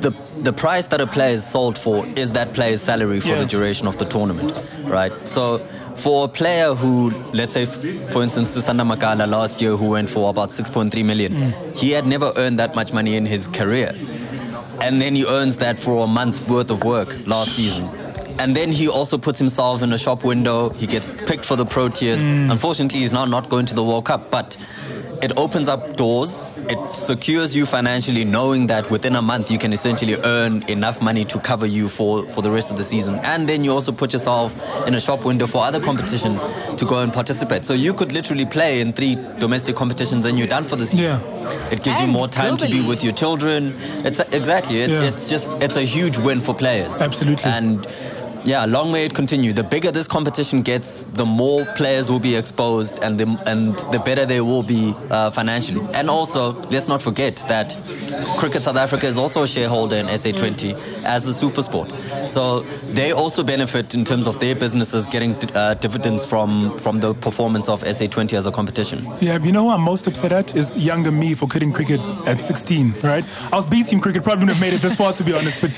the 0.00 0.12
the 0.40 0.52
price 0.52 0.86
that 0.88 1.00
a 1.00 1.06
player 1.06 1.32
is 1.34 1.44
sold 1.44 1.78
for 1.78 2.06
is 2.14 2.30
that 2.30 2.52
player's 2.52 2.82
salary 2.82 3.18
for 3.20 3.28
Yeah. 3.28 3.38
the 3.40 3.46
duration 3.46 3.88
of 3.88 3.96
the 3.96 4.04
tournament, 4.04 4.52
right? 4.84 5.10
So 5.26 5.58
for 5.96 6.26
a 6.26 6.28
player 6.28 6.75
who, 6.75 7.10
let's 7.32 7.54
say, 7.54 7.64
for 8.12 8.22
instance, 8.22 8.54
Sisanda 8.54 8.86
Magala 8.86 9.26
last 9.26 9.62
year, 9.62 9.75
who 9.76 9.86
went 9.86 10.10
for 10.10 10.28
about 10.28 10.50
6.3 10.50 11.02
million, 11.04 11.32
Mm. 11.32 11.78
he 11.78 11.90
had 11.92 12.06
never 12.06 12.32
earned 12.36 12.58
that 12.58 12.75
much 12.75 12.92
money 12.92 13.16
in 13.16 13.25
his 13.25 13.48
career. 13.48 13.94
And 14.80 15.00
then 15.00 15.14
he 15.14 15.25
earns 15.26 15.56
that 15.56 15.78
for 15.78 16.04
a 16.04 16.06
month's 16.06 16.40
worth 16.49 16.71
of 16.71 16.85
work 16.85 17.26
last 17.26 17.56
season. 17.56 17.88
And 18.38 18.54
then 18.54 18.71
he 18.71 18.88
also 18.88 19.16
puts 19.16 19.38
himself 19.38 19.83
in 19.83 19.92
a 19.92 19.99
shop 19.99 20.23
window. 20.23 20.71
He 20.71 20.87
gets 20.87 21.06
picked 21.26 21.45
for 21.45 21.56
the 21.56 21.64
Proteas. 21.64 22.26
Mm. 22.26 22.52
Unfortunately, 22.52 23.00
he's 23.00 23.12
now 23.12 23.25
not 23.25 23.49
going 23.49 23.64
to 23.66 23.75
the 23.75 23.83
World 23.83 24.04
Cup, 24.04 24.30
but 24.30 24.56
it 25.23 25.32
opens 25.37 25.68
up 25.68 25.96
doors. 25.96 26.46
It 26.68 26.78
secures 26.94 27.54
you 27.54 27.66
financially, 27.66 28.25
knowing 28.25 28.66
that 28.68 28.90
within 28.90 29.16
a 29.16 29.23
month 29.23 29.50
you 29.50 29.58
can 29.58 29.73
essentially 29.73 30.16
earn 30.25 30.62
enough 30.68 31.00
money 31.00 31.25
to 31.26 31.38
cover 31.40 31.66
you 31.66 31.88
for, 31.88 32.25
for 32.28 32.42
the 32.42 32.50
rest 32.50 32.70
of 32.70 32.78
the 32.78 32.85
season. 32.85 33.16
And 33.23 33.49
then 33.49 33.64
you 33.64 33.73
also 33.73 33.92
put 33.92 34.12
yourself 34.12 34.54
in 34.87 34.94
a 34.94 35.00
shop 35.00 35.25
window 35.25 35.46
for 35.46 35.62
other 35.64 35.80
competitions 35.80 36.44
to 36.76 36.85
go 36.85 37.00
and 37.00 37.12
participate. 37.12 37.64
So 37.64 37.73
you 37.75 37.94
could 37.94 38.12
literally 38.12 38.46
play 38.46 38.80
in 38.80 38.92
three 38.92 39.16
domestic 39.38 39.76
competitions 39.76 40.25
and 40.26 40.38
you're 40.38 40.49
done 40.49 40.64
for 40.64 40.76
the 40.76 40.87
season. 40.87 41.04
Yeah. 41.20 41.70
It 41.70 41.82
gives 41.82 41.96
And 41.99 42.06
you 42.06 42.12
more 42.12 42.28
time 42.28 42.56
to 42.56 42.66
be 42.66 42.87
with 42.87 43.04
your 43.04 43.12
children. 43.12 43.75
It's 44.04 44.20
exactly. 44.32 44.82
It, 44.82 44.90
Yeah. 44.90 45.02
It's 45.02 45.28
just 45.28 45.50
it's 45.61 45.76
a 45.76 45.82
huge 45.82 46.16
win 46.18 46.40
for 46.40 46.54
players. 46.54 47.00
Absolutely. 47.00 47.44
And 47.44 47.87
yeah, 48.46 48.64
long 48.64 48.92
may 48.92 49.04
it 49.04 49.14
continue. 49.14 49.52
The 49.52 49.64
bigger 49.64 49.90
this 49.90 50.06
competition 50.06 50.62
gets, 50.62 51.02
the 51.02 51.26
more 51.26 51.64
players 51.74 52.10
will 52.10 52.20
be 52.20 52.36
exposed, 52.36 52.96
and 53.00 53.18
the 53.18 53.26
and 53.46 53.76
the 53.92 53.98
better 53.98 54.24
they 54.24 54.40
will 54.40 54.62
be 54.62 54.94
uh, 55.10 55.30
financially. 55.32 55.84
And 55.92 56.08
also, 56.08 56.52
let's 56.70 56.86
not 56.86 57.02
forget 57.02 57.44
that 57.48 57.76
Cricket 58.38 58.62
South 58.62 58.76
Africa 58.76 59.06
is 59.06 59.18
also 59.18 59.42
a 59.42 59.48
shareholder 59.48 59.96
in 59.96 60.06
SA20 60.06 61.02
as 61.02 61.26
a 61.26 61.34
super 61.34 61.60
sport. 61.60 61.90
So 62.26 62.60
they 62.92 63.10
also 63.12 63.42
benefit 63.42 63.94
in 63.94 64.04
terms 64.04 64.28
of 64.28 64.38
their 64.38 64.54
businesses 64.54 65.06
getting 65.06 65.34
uh, 65.54 65.74
dividends 65.74 66.24
from 66.24 66.78
from 66.78 67.00
the 67.00 67.14
performance 67.14 67.68
of 67.68 67.82
SA20 67.82 68.34
as 68.34 68.46
a 68.46 68.52
competition. 68.52 69.04
Yeah, 69.20 69.42
you 69.42 69.50
know 69.50 69.64
what 69.64 69.74
I'm 69.74 69.82
most 69.82 70.06
upset 70.06 70.32
at 70.32 70.54
is 70.54 70.76
younger 70.76 71.10
me 71.10 71.34
for 71.34 71.48
quitting 71.48 71.72
cricket 71.72 72.00
at 72.26 72.40
16, 72.40 72.94
right? 73.02 73.24
I 73.52 73.56
was 73.56 73.66
B 73.66 73.82
team 73.82 74.00
cricket, 74.00 74.22
probably 74.22 74.46
wouldn't 74.46 74.58
have 74.58 74.60
made 74.60 74.74
it 74.76 74.82
this 74.82 74.96
far 74.96 75.12
to 75.12 75.24
be 75.24 75.32
honest, 75.32 75.60
but 75.60 75.70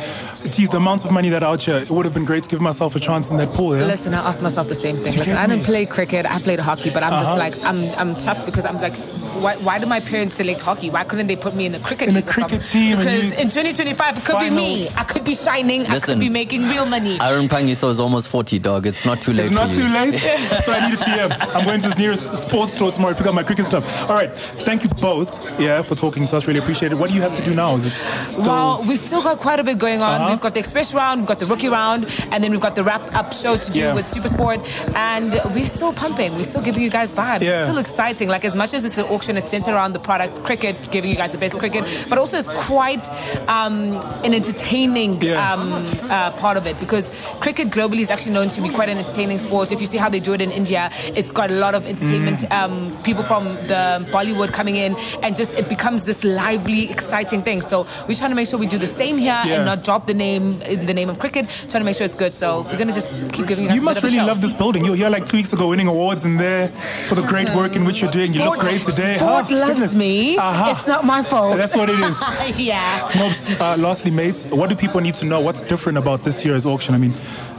geez, 0.51 0.69
the 0.69 0.77
amounts 0.77 1.05
of 1.05 1.11
money 1.11 1.29
that 1.31 1.43
out 1.43 1.63
here, 1.63 1.77
it 1.79 1.91
would 1.91 2.05
have 2.05 2.15
been 2.15 2.25
great 2.25 2.43
to 2.45 2.49
give 2.49 2.61
myself 2.61 2.95
a 2.97 3.01
chance 3.01 3.31
in 3.31 3.37
that 3.39 3.53
pool. 3.55 3.77
Yeah? 3.77 3.85
Listen, 3.87 4.15
I 4.15 4.27
asked 4.29 4.43
myself 4.43 4.69
the 4.69 4.75
same 4.75 4.97
thing. 4.97 5.17
Listen, 5.17 5.37
I 5.37 5.47
didn't 5.47 5.65
play 5.65 5.85
cricket. 5.87 6.27
I 6.27 6.39
played 6.41 6.61
hockey, 6.61 6.91
but 6.91 7.03
I'm 7.03 7.13
just 7.13 7.27
Uh-huh. 7.31 7.39
like 7.39 7.57
I'm 7.65 7.91
I'm 8.01 8.15
tough 8.17 8.45
because 8.47 8.65
I'm 8.65 8.81
like. 8.81 8.95
Why, 9.39 9.57
why 9.57 9.79
did 9.79 9.89
my 9.89 10.01
parents 10.01 10.35
select 10.37 10.61
hockey? 10.61 10.91
Why 10.91 11.05
couldn't 11.05 11.27
they 11.29 11.37
put 11.37 11.55
me 11.55 11.67
in 11.67 11.73
the 11.73 11.79
cricket 11.81 12.09
In 12.09 12.15
a 12.17 12.19
league 12.19 12.31
something? 12.33 12.59
cricket 12.59 12.67
team 12.69 12.99
Because 12.99 13.27
you- 13.27 13.33
in 13.35 13.49
2025 13.49 14.19
it 14.19 14.25
could 14.25 14.39
be 14.41 14.51
me. 14.51 14.89
I 14.99 15.05
could 15.05 15.25
be 15.25 15.35
shining. 15.35 15.87
I 15.87 15.99
could 16.01 16.19
be 16.19 16.29
making 16.29 16.63
real 16.65 16.87
money. 16.87 17.19
Aaron 17.21 17.49
Phangiso 17.49 17.91
is 17.91 18.01
almost 18.01 18.29
40, 18.29 18.59
dog. 18.59 18.87
It's 18.87 19.05
not 19.05 19.21
too 19.23 19.33
late 19.33 19.47
It's 19.47 19.55
not 19.55 19.71
for 19.73 19.81
you. 19.81 19.87
too 19.87 19.93
late, 19.93 20.19
so 20.65 20.73
I 20.73 20.89
need 20.89 20.99
a 20.99 21.03
TM. 21.03 21.55
I'm 21.55 21.65
going 21.65 21.81
to 21.81 21.89
the 21.89 21.95
nearest 21.95 22.37
sports 22.39 22.75
store 22.75 22.91
tomorrow 22.93 23.13
to 23.15 23.19
pick 23.19 23.27
up 23.27 23.35
my 23.35 23.43
cricket 23.43 23.67
stuff. 23.67 24.09
All 24.11 24.17
right, 24.17 24.33
thank 24.35 24.83
you 24.83 24.89
both, 25.01 25.31
yeah, 25.61 25.83
for 25.83 25.95
talking 25.95 26.27
to 26.27 26.37
us. 26.37 26.47
Really 26.47 26.59
appreciate 26.61 26.93
it. 26.93 26.97
What 26.97 27.11
do 27.11 27.17
you 27.17 27.23
have 27.23 27.37
to 27.37 27.45
do 27.45 27.55
now? 27.55 27.77
Is 27.77 27.87
it 27.87 27.93
still? 28.33 28.45
Well, 28.45 28.85
we've 28.87 28.99
still 28.99 29.23
got 29.23 29.39
quite 29.39 29.61
a 29.61 29.65
bit 29.65 29.79
going 29.79 30.03
on. 30.03 30.21
Uh-huh. 30.21 30.31
We've 30.31 30.41
got 30.41 30.55
the 30.55 30.61
express 30.61 30.95
round, 30.95 31.21
we've 31.21 31.29
got 31.29 31.39
the 31.41 31.47
rookie 31.47 31.69
round, 31.69 32.07
and 32.33 32.43
then 32.43 32.51
we've 32.51 32.61
got 32.61 32.75
the 32.77 32.85
wrap 32.85 33.15
up 33.15 33.33
show 33.33 33.57
to 33.57 33.71
do 33.73 33.81
Yeah. 33.81 33.95
with 33.95 34.07
Supersport. 34.07 34.67
And 34.95 35.41
we're 35.55 35.65
still 35.67 35.93
pumping. 35.93 36.35
We're 36.37 36.45
still 36.45 36.63
giving 36.63 36.83
you 36.83 36.91
guys 36.91 37.15
vibes. 37.15 37.43
Yeah. 37.43 37.61
It's 37.61 37.69
still 37.69 37.79
exciting. 37.79 38.29
Like 38.29 38.45
as 38.45 38.57
much 38.57 38.75
as 38.75 38.85
it's 38.85 38.99
an 38.99 39.05
auction, 39.07 39.28
it's 39.37 39.51
centered 39.51 39.75
around 39.75 39.93
the 39.93 39.99
product 39.99 40.43
cricket, 40.45 40.91
giving 40.91 41.11
you 41.11 41.17
guys 41.17 41.33
the 41.33 41.39
best 41.39 41.59
cricket, 41.59 41.85
but 42.09 42.19
also 42.19 42.39
it's 42.39 42.51
quite 42.51 43.09
um, 43.49 44.01
an 44.25 44.35
entertaining 44.35 45.21
Yeah. 45.21 45.53
um, 45.53 45.85
uh, 46.11 46.31
part 46.33 46.57
of 46.57 46.67
it 46.67 46.79
because 46.81 47.11
cricket 47.41 47.69
globally 47.71 48.01
is 48.01 48.11
actually 48.11 48.33
known 48.33 48.49
to 48.49 48.61
be 48.63 48.69
quite 48.71 48.89
an 48.89 48.99
entertaining 48.99 49.39
sport. 49.39 49.73
If 49.73 49.81
you 49.81 49.87
see 49.87 49.99
how 49.99 50.09
they 50.09 50.21
do 50.21 50.33
it 50.33 50.41
in 50.41 50.51
India, 50.51 50.91
it's 51.15 51.33
got 51.33 51.51
a 51.51 51.55
lot 51.55 51.75
of 51.75 51.87
entertainment. 51.87 52.41
Mm. 52.41 52.53
Um, 52.59 53.03
people 53.03 53.23
from 53.25 53.45
the 53.67 54.07
Bollywood 54.11 54.53
coming 54.53 54.77
in, 54.77 54.97
and 55.23 55.37
just 55.37 55.55
it 55.55 55.69
becomes 55.69 56.05
this 56.05 56.25
lively, 56.25 56.91
exciting 56.91 57.43
thing. 57.43 57.61
So 57.61 57.87
we're 58.09 58.15
trying 58.17 58.31
to 58.31 58.37
make 58.37 58.49
sure 58.49 58.59
we 58.59 58.67
do 58.67 58.79
the 58.79 58.87
same 58.87 59.19
here 59.19 59.41
Yeah. 59.45 59.55
and 59.57 59.65
not 59.65 59.85
drop 59.85 60.07
the 60.07 60.15
name 60.15 60.61
in 60.63 60.87
the 60.87 60.95
name 60.95 61.11
of 61.11 61.19
cricket. 61.19 61.47
Trying 61.71 61.81
to 61.83 61.85
make 61.85 61.97
sure 61.97 62.05
it's 62.05 62.15
good. 62.15 62.37
So 62.37 62.63
we're 62.71 62.77
gonna 62.79 62.93
just 62.93 63.11
keep 63.33 63.47
giving 63.47 63.65
you 63.65 63.75
You 63.75 63.81
a 63.81 63.85
must 63.85 64.01
bit 64.01 64.05
of 64.05 64.11
a 64.11 64.17
really 64.17 64.27
love 64.27 64.41
this 64.41 64.53
building. 64.53 64.85
You 64.85 64.91
were 64.93 64.97
here 64.97 65.11
like 65.11 65.27
two 65.27 65.37
weeks 65.37 65.53
ago 65.53 65.69
winning 65.69 65.89
awards 65.89 66.25
in 66.25 66.37
there 66.37 66.69
for 67.09 67.15
the 67.15 67.23
great 67.23 67.51
work 67.55 67.77
in 67.77 67.85
which 67.85 68.01
you're 68.01 68.11
doing. 68.11 68.33
You 68.35 68.45
look 68.45 68.59
great 68.59 68.83
today. 68.83 69.18
Sport 69.19 69.47
Huh? 69.47 69.57
loves 69.57 69.73
Goodness. 69.73 69.97
me. 69.97 70.37
Uh-huh. 70.39 70.71
It's 70.71 70.87
not 70.87 71.05
my 71.05 71.23
fault. 71.23 71.57
That's 71.57 71.77
what 71.77 71.89
it 71.91 71.99
is. 72.01 72.23
yeah. 72.59 73.11
Mobs, 73.17 73.61
uh, 73.61 73.77
lastly, 73.79 74.11
mates, 74.11 74.47
what 74.47 74.69
do 74.71 74.77
people 74.77 75.01
need 75.01 75.15
to 75.15 75.25
know? 75.25 75.41
What's 75.41 75.63
different 75.63 75.99
about 75.99 76.23
this 76.23 76.45
year's 76.45 76.65
auction? 76.67 76.95
I 76.95 76.99
mean, 76.99 77.15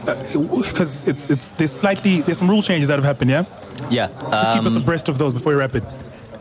because 0.06 1.08
it's 1.08 1.30
it's 1.30 1.50
there's 1.52 1.72
slightly 1.72 2.22
there's 2.22 2.38
some 2.40 2.50
rule 2.50 2.62
changes 2.62 2.88
that 2.88 2.96
have 2.98 3.06
happened. 3.06 3.30
Yeah, 3.32 3.46
Yeah. 3.90 4.08
just 4.08 4.54
keep 4.54 4.64
us 4.66 4.76
um, 4.76 4.82
abreast 4.82 5.10
of 5.10 5.18
those 5.18 5.34
before 5.34 5.52
we 5.54 5.60
wrap 5.60 5.76
it. 5.76 5.84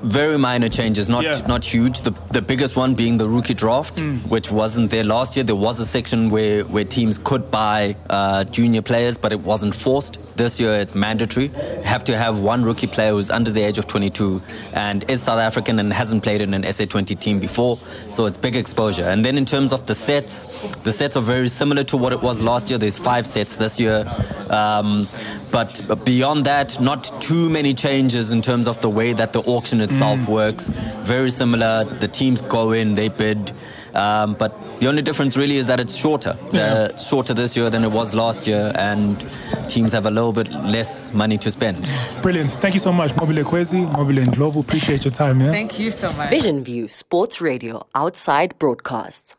Very 0.02 0.38
minor 0.38 0.68
changes, 0.68 1.08
not 1.08 1.24
Yeah. 1.24 1.40
not 1.46 1.64
huge. 1.64 2.00
The 2.02 2.12
the 2.30 2.42
biggest 2.42 2.76
one 2.76 2.94
being 2.94 3.16
the 3.16 3.28
rookie 3.28 3.54
draft, 3.54 3.96
Mm. 3.96 4.18
which 4.28 4.50
wasn't 4.50 4.90
there 4.90 5.02
last 5.04 5.34
year. 5.36 5.44
There 5.44 5.56
was 5.56 5.80
a 5.80 5.84
section 5.84 6.30
where 6.30 6.62
where 6.64 6.84
teams 6.84 7.18
could 7.18 7.50
buy 7.50 7.96
uh, 8.10 8.44
junior 8.44 8.82
players, 8.82 9.16
but 9.18 9.32
it 9.32 9.40
wasn't 9.40 9.74
forced. 9.74 10.18
This 10.36 10.60
year, 10.60 10.74
it's 10.74 10.94
mandatory. 10.94 11.50
Have 11.84 12.04
to 12.04 12.16
have 12.16 12.38
one 12.38 12.62
rookie 12.62 12.86
player 12.86 13.10
who's 13.12 13.30
under 13.30 13.50
the 13.50 13.62
age 13.62 13.76
of 13.78 13.86
22 13.88 14.40
and 14.72 15.04
is 15.10 15.20
South 15.22 15.40
African 15.40 15.80
and 15.80 15.92
hasn't 15.92 16.22
played 16.22 16.40
in 16.40 16.54
an 16.54 16.62
SA20 16.64 17.16
team 17.16 17.40
before. 17.40 17.76
So 18.10 18.26
it's 18.26 18.36
big 18.38 18.54
exposure. 18.54 19.08
And 19.08 19.24
then 19.24 19.36
in 19.36 19.44
terms 19.44 19.72
of 19.72 19.86
the 19.86 19.94
sets, 19.96 20.46
the 20.84 20.92
sets 20.92 21.16
are 21.16 21.22
very 21.22 21.48
similar 21.48 21.82
to 21.84 21.96
what 21.96 22.12
it 22.12 22.22
was 22.22 22.40
last 22.40 22.70
year. 22.70 22.78
There's 22.78 22.98
five 22.98 23.26
sets 23.26 23.56
this 23.56 23.80
year, 23.80 24.06
um, 24.50 25.04
but 25.50 26.04
beyond 26.04 26.44
that, 26.44 26.80
not 26.80 27.10
too 27.20 27.48
many 27.50 27.74
changes 27.74 28.30
in 28.32 28.40
terms 28.42 28.68
of 28.68 28.80
the 28.80 28.88
way 28.90 29.12
that 29.14 29.32
the 29.32 29.40
auction 29.40 29.80
itself 29.88 30.28
works. 30.28 30.70
Very 31.02 31.30
similar. 31.30 31.84
The 31.84 32.08
teams 32.08 32.40
go 32.42 32.72
in, 32.72 32.94
they 32.94 33.08
bid. 33.08 33.52
Um, 33.94 34.34
but 34.34 34.52
the 34.80 34.86
only 34.86 35.02
difference 35.02 35.36
really 35.36 35.56
is 35.56 35.66
that 35.66 35.80
it's 35.80 35.96
shorter. 35.96 36.36
Yeah. 36.52 36.60
Uh, 36.60 36.96
shorter 36.96 37.34
this 37.34 37.56
year 37.56 37.68
than 37.70 37.84
it 37.84 37.90
was 37.90 38.14
last 38.14 38.46
year, 38.46 38.70
and 38.76 39.26
teams 39.68 39.92
have 39.92 40.06
a 40.06 40.10
little 40.10 40.32
bit 40.32 40.50
less 40.52 41.12
money 41.12 41.38
to 41.38 41.50
spend. 41.50 41.88
Brilliant. 42.22 42.50
Thank 42.50 42.74
you 42.74 42.80
so 42.80 42.92
much, 42.92 43.12
Nqobile 43.12 43.44
Khwezi, 43.44 43.92
Nqobile 43.92 44.22
and 44.22 44.32
Nqobile. 44.32 44.60
Appreciate 44.60 45.04
your 45.04 45.12
time. 45.12 45.40
Yeah. 45.40 45.50
Thank 45.50 45.80
you 45.80 45.90
so 45.90 46.12
much. 46.12 46.30
Vision 46.30 46.62
View 46.62 46.86
Sports 46.86 47.40
Radio 47.40 47.86
outside 47.94 48.56
broadcasts. 48.58 49.37